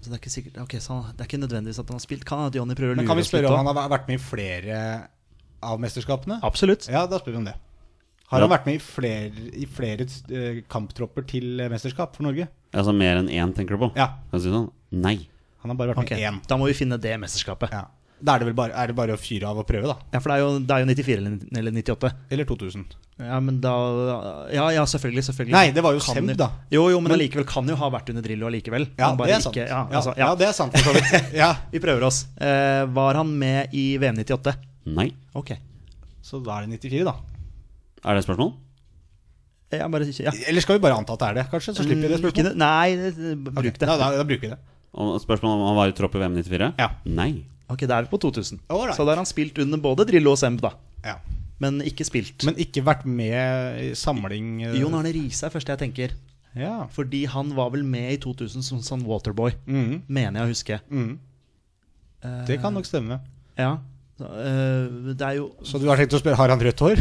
[0.00, 2.04] Så det er ikke sikkert Ok, så han- det er ikke nødvendigvis at han har
[2.04, 2.24] spilt.
[2.24, 3.76] Kan hende at Johnny prøver å Men lure kan vi oss litt spørre om han
[3.76, 5.08] har vært med i flere
[5.62, 6.40] av mesterskapene?
[6.42, 6.88] Absolutt.
[6.88, 7.54] Ja, da spør vi om det.
[8.28, 8.46] Har Ja.
[8.46, 12.46] han vært med i flere, i flere eh, kamptropper til eh, mesterskap for Norge?
[12.74, 13.96] Altså mer enn én, tenker du på?
[13.96, 14.08] Ja.
[14.30, 14.70] Kan jeg si sånn?
[14.92, 15.26] Nei.
[15.62, 16.46] Han har bare vært Ok, med i én.
[16.46, 17.70] Da må vi finne det mesterskapet.
[17.72, 17.86] Ja.
[18.20, 19.94] Da er det vel bare, er det bare å fyre av og prøve, da.
[20.12, 22.10] Ja, For det er jo, det er jo 94 eller, eller 98.
[22.34, 22.84] Eller 2000.
[23.18, 23.72] Ja, men da
[24.54, 25.24] Ja, ja selvfølgelig.
[25.26, 26.50] selvfølgelig Nei, det var jo Semb, da.
[26.70, 28.88] Jo, jo, men, Men- allikevel kan jo ha vært under Drillo allikevel.
[28.98, 29.54] Ja, det er sant.
[29.56, 30.26] ikke- ja, ja, altså, ja.
[30.26, 30.34] ja.
[30.34, 31.32] det er sant for så vidt.
[31.42, 31.54] Ja.
[31.72, 32.26] Vi prøver oss.
[32.40, 34.54] Eh, var han med i VM 98?
[34.86, 35.12] Nei.
[35.34, 35.56] Ok.
[36.22, 37.14] Så da er det 94, da.
[38.04, 38.54] Er det et spørsmål?
[39.70, 40.32] Bare, ja.
[40.48, 41.74] Eller skal vi bare anta at det er det, kanskje?
[41.76, 42.56] Så slipper vi det spørsmålet.
[42.56, 42.96] Nei,
[43.52, 43.78] bruk det.
[43.82, 43.88] det.
[43.90, 44.58] Da, da, da bruker vi det.
[44.98, 46.70] Og spørsmålet om han var i tropp i VM 94?
[46.80, 46.88] Ja.
[47.04, 47.44] Nei.
[47.68, 48.60] Ok, Da er vi på 2000.
[48.70, 48.96] Alright.
[48.96, 50.70] Så da har han spilt under både Drillo og Semb, da.
[51.04, 51.16] Ja.
[51.60, 52.44] Men ikke spilt.
[52.46, 56.14] Men ikke vært med i samling eh, Jon Arne Riise er første jeg tenker.
[56.56, 56.86] Ja.
[56.94, 59.52] Fordi han var vel med i 2000 som sånn Waterboy.
[59.66, 60.02] Mhm.
[60.08, 60.80] Mener jeg å huske.
[62.22, 63.20] Eh, Det kan nok stemme.
[63.58, 63.76] Ja.
[64.18, 66.98] Så, eh, det er jo Så du har tenkt å spørre har han rødt hår?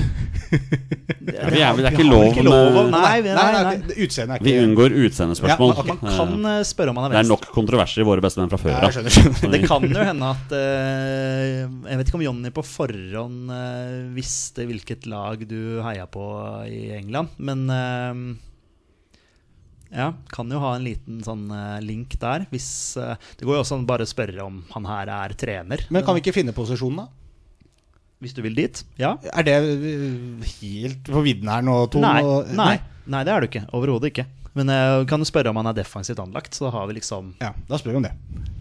[0.47, 3.95] Det, Ja, vi er, det er ikke lov ikke lov å- Nei, nei, nei, nei.
[4.05, 5.73] Utseendet er Vi unngår utseendespørsmål.
[5.75, 5.85] Ja.
[5.87, 8.59] Man kan eh, spørre om han er Det er nok kontroverser i våre bestemenn fra
[8.61, 8.97] før av.
[9.53, 14.67] Det kan jo hende at uh, Jeg vet ikke om Jonny på forhånd uh, visste
[14.69, 16.25] hvilket lag du heia på
[16.71, 18.43] i England, men uh,
[19.93, 22.43] Ja, kan jo ha en liten sånn eh, link der.
[22.51, 25.85] Hvis, eh, det går jo også an bare å spørre om han her er trener.
[25.89, 27.07] Men kan vi ikke finne posisjonen, da?
[28.23, 28.81] Hvis du vil dit?
[28.97, 29.15] Ja.
[29.33, 32.01] Er det øh, helt på vidden her nå, Tom?
[32.01, 32.23] Nei,
[32.57, 32.75] nei.
[33.07, 33.63] Nei, det er du ikke.
[33.77, 34.25] Overhodet ikke.
[34.57, 36.55] Men jeg kan du spørre om han er defensivt anlagt.
[36.57, 38.13] Så har vi liksom Ja, da spør vi om det.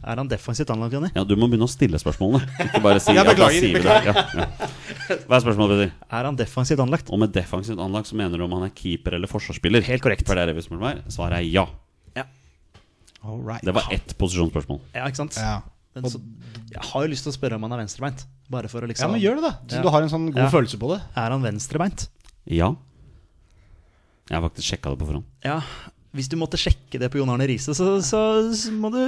[0.05, 1.09] Er han defensivt anlagt, Jonny?
[1.17, 2.45] Ja, Du må begynne å stille spørsmålene.
[2.67, 3.81] Ikke bare si Ja, ja, da beklager, det.
[3.83, 5.17] Ja, ja.
[5.25, 5.97] Hva er spørsmålet, Petter?
[6.21, 7.09] Er han defensivt anlagt?
[7.11, 9.89] Og med defensivt anlagt så mener du om han er keeper eller forsvarsspiller?
[9.89, 10.27] Helt korrekt.
[10.29, 11.01] For det er det vi spør.
[11.17, 11.67] Svaret er ja.
[13.27, 13.65] All right.
[13.65, 14.79] Det var ett posisjonsspørsmål.
[14.95, 15.35] Ja, ikke sant?
[15.41, 15.57] Ja.
[16.03, 16.21] Men så,
[16.73, 18.27] jeg har jo lyst til å spørre om han er venstrebeint.
[18.53, 19.53] Bare for å liksom ja, men gjør det, da.
[19.67, 19.83] Så Ja.
[19.83, 20.51] du har en sånn god Ja.
[20.53, 21.03] følelse på det.
[21.17, 22.09] Er han venstrebeint?
[22.47, 22.75] Ja.
[24.31, 25.25] Jeg har faktisk sjekka det på forhånd.
[25.47, 25.61] Ja.
[26.17, 28.21] Hvis du måtte sjekke det på Jon Arne Riise, så, så,
[28.57, 29.01] så må du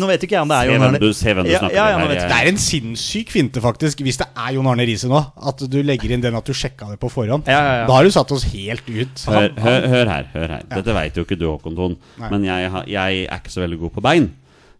[0.00, 1.60] Nå vet jo ikke jeg om det er Jon Arne du, se hvem du Ja,
[1.62, 5.06] snakker ja, ja, Det er en sinnssyk finte, faktisk, hvis det er Jon Arne Riise
[5.06, 5.20] nå.
[5.46, 7.46] At du legger inn den at du sjekka det på forhånd.
[7.46, 7.84] Ja, ja, ja.
[7.86, 9.22] Da har du satt oss helt ut.
[9.30, 10.26] Hør, hør, hør her.
[10.34, 11.96] hør her Dette veit jo ikke du, Håkon Thon.
[12.24, 14.28] Men jeg, jeg er ikke så veldig god på bein.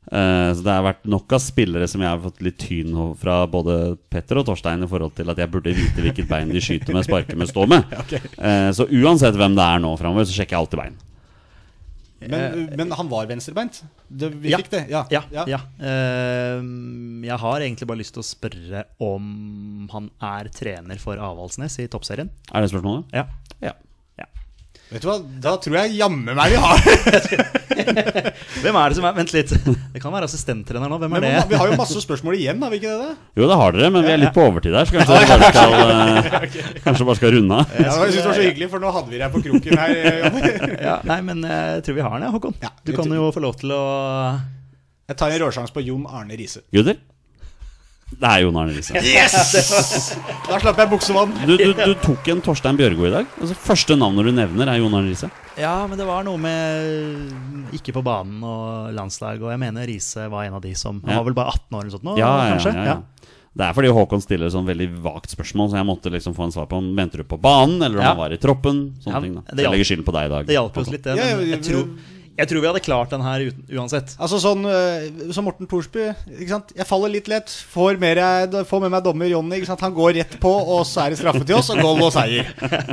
[0.06, 3.40] Eh, så det har vært nok av spillere som jeg har fått litt tyn fra
[3.50, 6.94] både Petter og Torstein i forhold til at jeg burde vite hvilket bein de skyter
[6.94, 7.96] med, sparker med, står med.
[8.46, 10.96] Eh, så uansett hvem det er nå framover, så sjekker jeg alltid bein.
[12.26, 13.82] Men, men han var venstrebeint?
[14.08, 14.58] Det, vi Ja.
[14.62, 14.84] fikk det?
[14.90, 15.02] Ja.
[15.12, 15.22] Ja.
[15.46, 15.58] ja.
[15.76, 16.62] Uh,
[17.26, 21.88] jeg har egentlig bare lyst til å spørre om han er trener for Avaldsnes i
[21.92, 22.30] toppserien.
[22.52, 23.12] Er det spørsmålet?
[23.14, 23.26] Ja.
[23.60, 23.74] Ja.
[24.86, 26.78] Vet du hva, da tror jeg jammen meg vi har
[28.62, 29.50] Hvem er det som er Vent litt.
[29.50, 30.98] Det kan være assistenttrener nå.
[31.02, 31.40] Hvem er Men det?
[31.50, 33.08] Vi har jo masse spørsmål igjen, har vi ikke det?
[33.08, 33.32] da?
[33.40, 35.50] Jo, det har dere, men vi er litt på overtid her, så kanskje dere bare
[35.50, 37.74] skal, eh, kanskje bare skal runde av.
[37.74, 39.96] Ja, jeg synes det var så hyggelig, for nå hadde vi deg på kroken her.
[40.22, 40.54] Jonny.
[40.86, 42.56] Ja, nei, men jeg tror vi har den, ja, Håkon.
[42.86, 43.82] Du kan jo få lov til å
[45.10, 46.62] Jeg tar en råsjanse på Jon Arne Riise.
[46.74, 47.00] Gutter?
[48.06, 48.94] Det er Jon Arne Riise.
[50.46, 51.32] Da slapp jeg buksevann.
[51.42, 53.32] Du, du, du tok en Torstein Bjørgo i dag.
[53.42, 55.30] Altså, første navnet du nevner, er Jon Arne Riise.
[55.58, 60.28] Ja, men det var noe med ikke på banen og landslag, og jeg mener Riise
[60.30, 61.18] var en av de som Han Ja.
[61.18, 62.74] var vel bare 18 år eller noe sånt nå, Ja, ja, kanskje?
[62.76, 63.32] ja, ja.
[63.56, 66.52] Det er fordi Håkon stiller sånn veldig vagt spørsmål, så jeg måtte liksom få en
[66.52, 68.10] svar på om mente du på banen, eller om Ja.
[68.12, 68.82] han var i troppen.
[69.00, 70.46] Sånne Ja, ting da det Jeg legger skylden på deg i dag.
[70.46, 71.16] Det hjalp oss litt, det.
[71.16, 71.88] Ja, Men ja, jeg tror,
[72.36, 74.12] jeg tror vi hadde klart den her uten, uansett.
[74.20, 76.10] Altså sånn øh, som Morten Thorsby.
[76.36, 77.48] Jeg faller litt lett.
[77.72, 78.20] Får, mer,
[78.68, 79.62] får med meg dommer Jonny.
[79.66, 82.50] Han går rett på, og så er det straffe til oss, og goal og seier.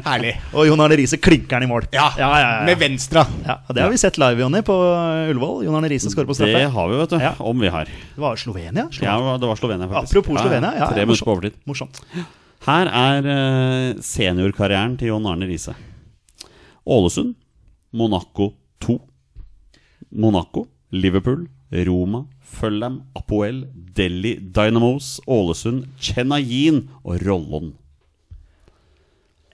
[0.08, 0.36] Herlig.
[0.54, 1.90] Og Jon Arne Riise klinker den i mål.
[1.96, 2.64] Ja, ja, ja, ja.
[2.70, 3.26] Med venstre.
[3.44, 4.78] Ja, og Det har vi sett live, Jonny, på
[5.34, 5.66] Ullevål.
[5.68, 6.64] Jon Arne Riise skårer på straffe.
[6.64, 7.20] Det har vi, vet du.
[7.24, 7.34] Ja.
[7.44, 7.92] Om vi har.
[7.92, 8.88] Det var Slovenia?
[9.04, 10.16] Ja, det var Slovenia, faktisk.
[10.16, 10.74] Apropos Slovenia.
[10.80, 11.60] Ja, Tre ja, minutter på overtid.
[11.68, 12.04] Morsomt.
[12.64, 15.76] Her er eh, seniorkarrieren til Jon Arne Riise.
[16.88, 17.36] Ålesund,
[17.92, 18.96] Monaco 2.
[20.16, 23.64] Monaco, Liverpool, Roma, Fulham, Apoel,
[23.98, 27.72] Delhi Dynamos, Ålesund, Chenayin og Rollon.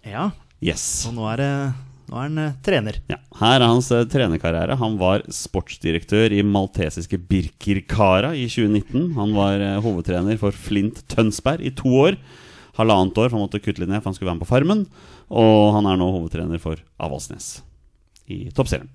[0.06, 0.32] Ja,
[0.62, 1.06] Yes.
[1.08, 1.74] og nå er, det-
[2.10, 2.98] nå er han eh, trener.
[3.10, 4.76] Ja, her er hans eh, trenerkarriere.
[4.78, 9.14] Han var sportsdirektør i maltesiske Birkirkara i 2019.
[9.16, 12.18] Han var eh, hovedtrener for Flint Tønsberg i to år.
[12.80, 14.86] Halvannet år, for han måtte kutte litt ned, for han skulle være med på Farmen.
[15.30, 17.62] Og han er nå hovedtrener for Avaldsnes
[18.30, 18.88] i toppserien.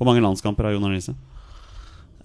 [0.00, 1.12] Hvor mange landskamper har Jon Arne Riise?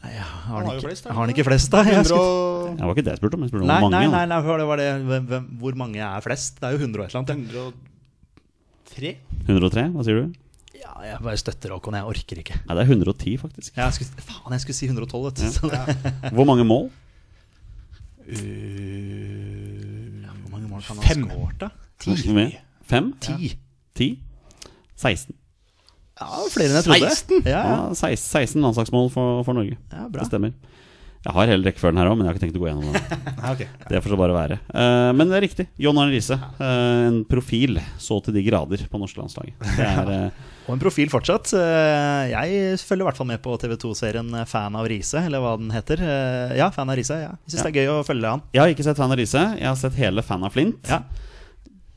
[0.05, 1.81] Nei, har, han ikke, flest, har han ikke flest, da?
[1.83, 3.41] Jeg 100 skulle- Det var ikke det jeg spurte om.
[3.43, 3.91] Jeg spurte om Nei, mange.
[3.91, 6.59] nei, nei, nei, det var det hvem, hvem, Hvor mange er flest?
[6.61, 7.73] Det er jo 100 og et eller annet.
[8.85, 9.11] 103?
[9.49, 10.33] 103, hva sier du?
[10.79, 11.97] Ja, jeg bare støtter Håkon.
[11.97, 12.55] Jeg orker ikke.
[12.67, 13.75] Nei, det er 110, faktisk.
[13.75, 15.25] Jeg skulle, faen, jeg skulle si 112.
[15.25, 15.47] Vet du.
[15.51, 15.81] Så det,
[16.37, 16.87] Hvor mange mål?
[20.41, 21.69] hvor mange mål kan han ha skåret, da?
[21.99, 22.15] Ti.
[22.33, 22.55] Med?
[22.85, 23.11] Fem?
[23.21, 23.51] Ti.
[23.95, 24.07] Ti?
[24.95, 25.33] 16.
[26.15, 27.11] Ja, flere enn jeg trodde.
[27.11, 27.43] 16?
[27.43, 27.75] Ja, ja.
[27.75, 28.23] Ja, 16,
[28.55, 29.75] 16 landslagsmål for, for Norge.
[29.91, 30.23] Ja, bra.
[30.23, 30.55] Det stemmer.
[31.25, 33.21] Jeg har hele rekkefølgen her òg, men jeg har ikke tenkt å gå gjennom den.
[33.51, 33.65] okay.
[33.89, 34.57] Det får så bare være.
[34.69, 35.65] Uh, men det er riktig.
[35.81, 36.37] John Arne Riise.
[36.59, 39.57] Uh, en profil så til de grader på norske landslaget.
[39.73, 41.49] Det er, uh, Og en profil fortsatt.
[42.29, 46.05] Jeg følger i hvert fall med på TV2-serien Fan av Riise, eller hva den heter.
[46.61, 47.17] Ja, Fan av Riise.
[47.25, 47.33] Ja.
[47.41, 48.45] Jeg syns det er gøy å følge han.
[48.53, 49.47] jeg har ikke sett Fan av Riise.
[49.57, 50.93] Jeg har sett hele Fan av Flint.
[50.93, 51.01] Ja.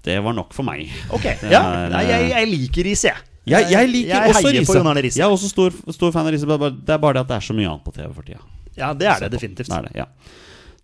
[0.09, 0.89] Det var nok for meg.
[1.12, 1.61] Ok, Det ja.
[1.61, 3.28] er, Nei, jeg, jeg liker Riise, jeg.
[3.49, 4.53] Jeg, jeg liker jeg også
[4.99, 5.18] Riise.
[5.18, 6.49] Jeg er også stor, stor fan av Riise.
[6.49, 8.44] Det er bare det at det er så mye annet på TV for tida.
[8.78, 9.70] Ja, det er det definitivt.
[9.70, 10.07] Det er det, ja.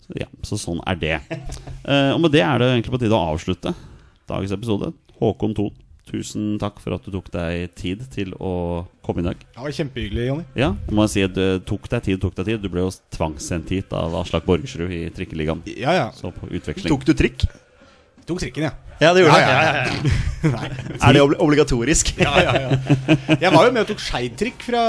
[0.04, 1.16] Så, ja, så sånn er det.
[1.86, 3.72] Uh, og med det er det egentlig på tide å avslutte
[4.28, 4.90] dagens episode.
[5.20, 5.72] Håkon Thon,
[6.08, 9.40] tusen takk for at du tok deg tid til å komme i dag.
[9.40, 10.46] Det var kjempehyggelig, Jonny.
[10.58, 12.64] Ja, jeg må si at det tok deg tid, tok deg tid.
[12.64, 15.64] Du ble jo tvangssendt hit av Aslak Borgersrud i Trikkeligaen.
[15.78, 16.08] Ja, ja.
[16.16, 16.90] Så på utveksling.
[16.92, 17.46] Tok du trikk?
[18.24, 18.72] Tok trikken, ja.
[19.02, 19.52] Ja, det gjorde Ja, det.
[19.52, 19.84] ja, Ja, ja.
[20.44, 21.08] ja, ja.
[21.08, 22.12] Er det obli- obligatorisk?
[22.22, 23.16] ja, ja, ja.
[23.42, 24.82] Jeg var jo med og tok skeidtrikk fra,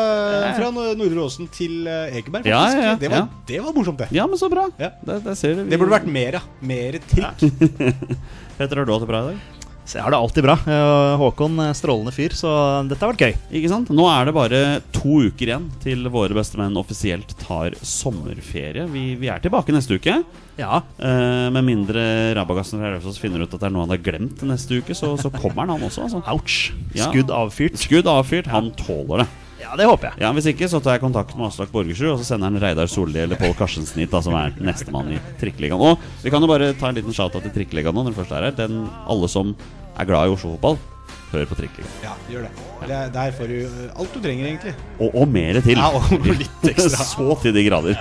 [0.55, 2.53] fra Nordre Åsen til eh, Ekeberg, faktisk.
[2.53, 2.95] Ja, ja, ja.
[3.01, 3.43] Det, var, Ja.
[3.49, 4.07] det var morsomt, det.
[4.15, 4.67] Ja, men så bra.
[4.79, 4.91] Ja.
[5.03, 5.35] Det, det.
[5.71, 6.47] Det burde vært mer av.
[6.61, 7.43] Mer trikk.
[8.57, 9.54] Petter, har du hatt det bra i dag?
[9.85, 10.55] Så jeg har det alltid bra.
[10.65, 12.49] Eh, Håkon, eh, strålende fyr, så
[12.89, 13.35] dette har vært gøy.
[13.59, 13.91] Ikke sant?
[13.93, 14.61] Nå er det bare
[14.95, 18.87] to uker igjen til våre bestemenn offisielt tar sommerferie.
[18.89, 20.23] Vi, vi er tilbake neste uke.
[20.57, 24.01] Ja, Eh, med mindre Rabagassen fra Raufoss finner ut at det er noe han har
[24.01, 26.07] glemt neste uke, så, så kommer han, han også.
[26.07, 26.23] Altså.
[26.31, 26.71] ouch.
[26.95, 27.09] Ja.
[27.11, 27.77] Skudd avfyrt.
[27.77, 29.27] Skudd avfyrt, han tåler det.
[29.65, 30.21] Ja, det håper jeg.
[30.21, 32.89] Ja, Hvis ikke så tar jeg kontakt med Aslak Borgersrud, og så sender han Reidar
[32.91, 35.81] Solli eller Pål Karstensen hit, da, som er nestemann i Trikkeligaen.
[35.81, 38.35] Og vi kan jo bare ta en liten shout-out til Trikkeligaen nå, når du først
[38.37, 38.57] er her.
[38.59, 39.55] Den, alle som
[39.95, 40.77] er glad i Oslo-fotball,
[41.31, 41.95] hør på Trikkeligaen.
[42.05, 42.51] Ja, gjør det.
[42.85, 44.75] det er, der får du eh, alt du trenger, egentlig.
[44.99, 45.81] Og, og mer til.
[45.81, 47.07] Ja, og litt ekstra.
[47.15, 47.97] så til de grader.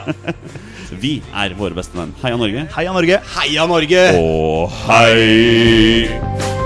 [1.04, 2.12] vi er våre beste menn.
[2.22, 2.68] Heia Norge.
[2.76, 3.22] Heia Norge!
[3.38, 4.04] Heia Norge!
[4.20, 6.63] Og hei!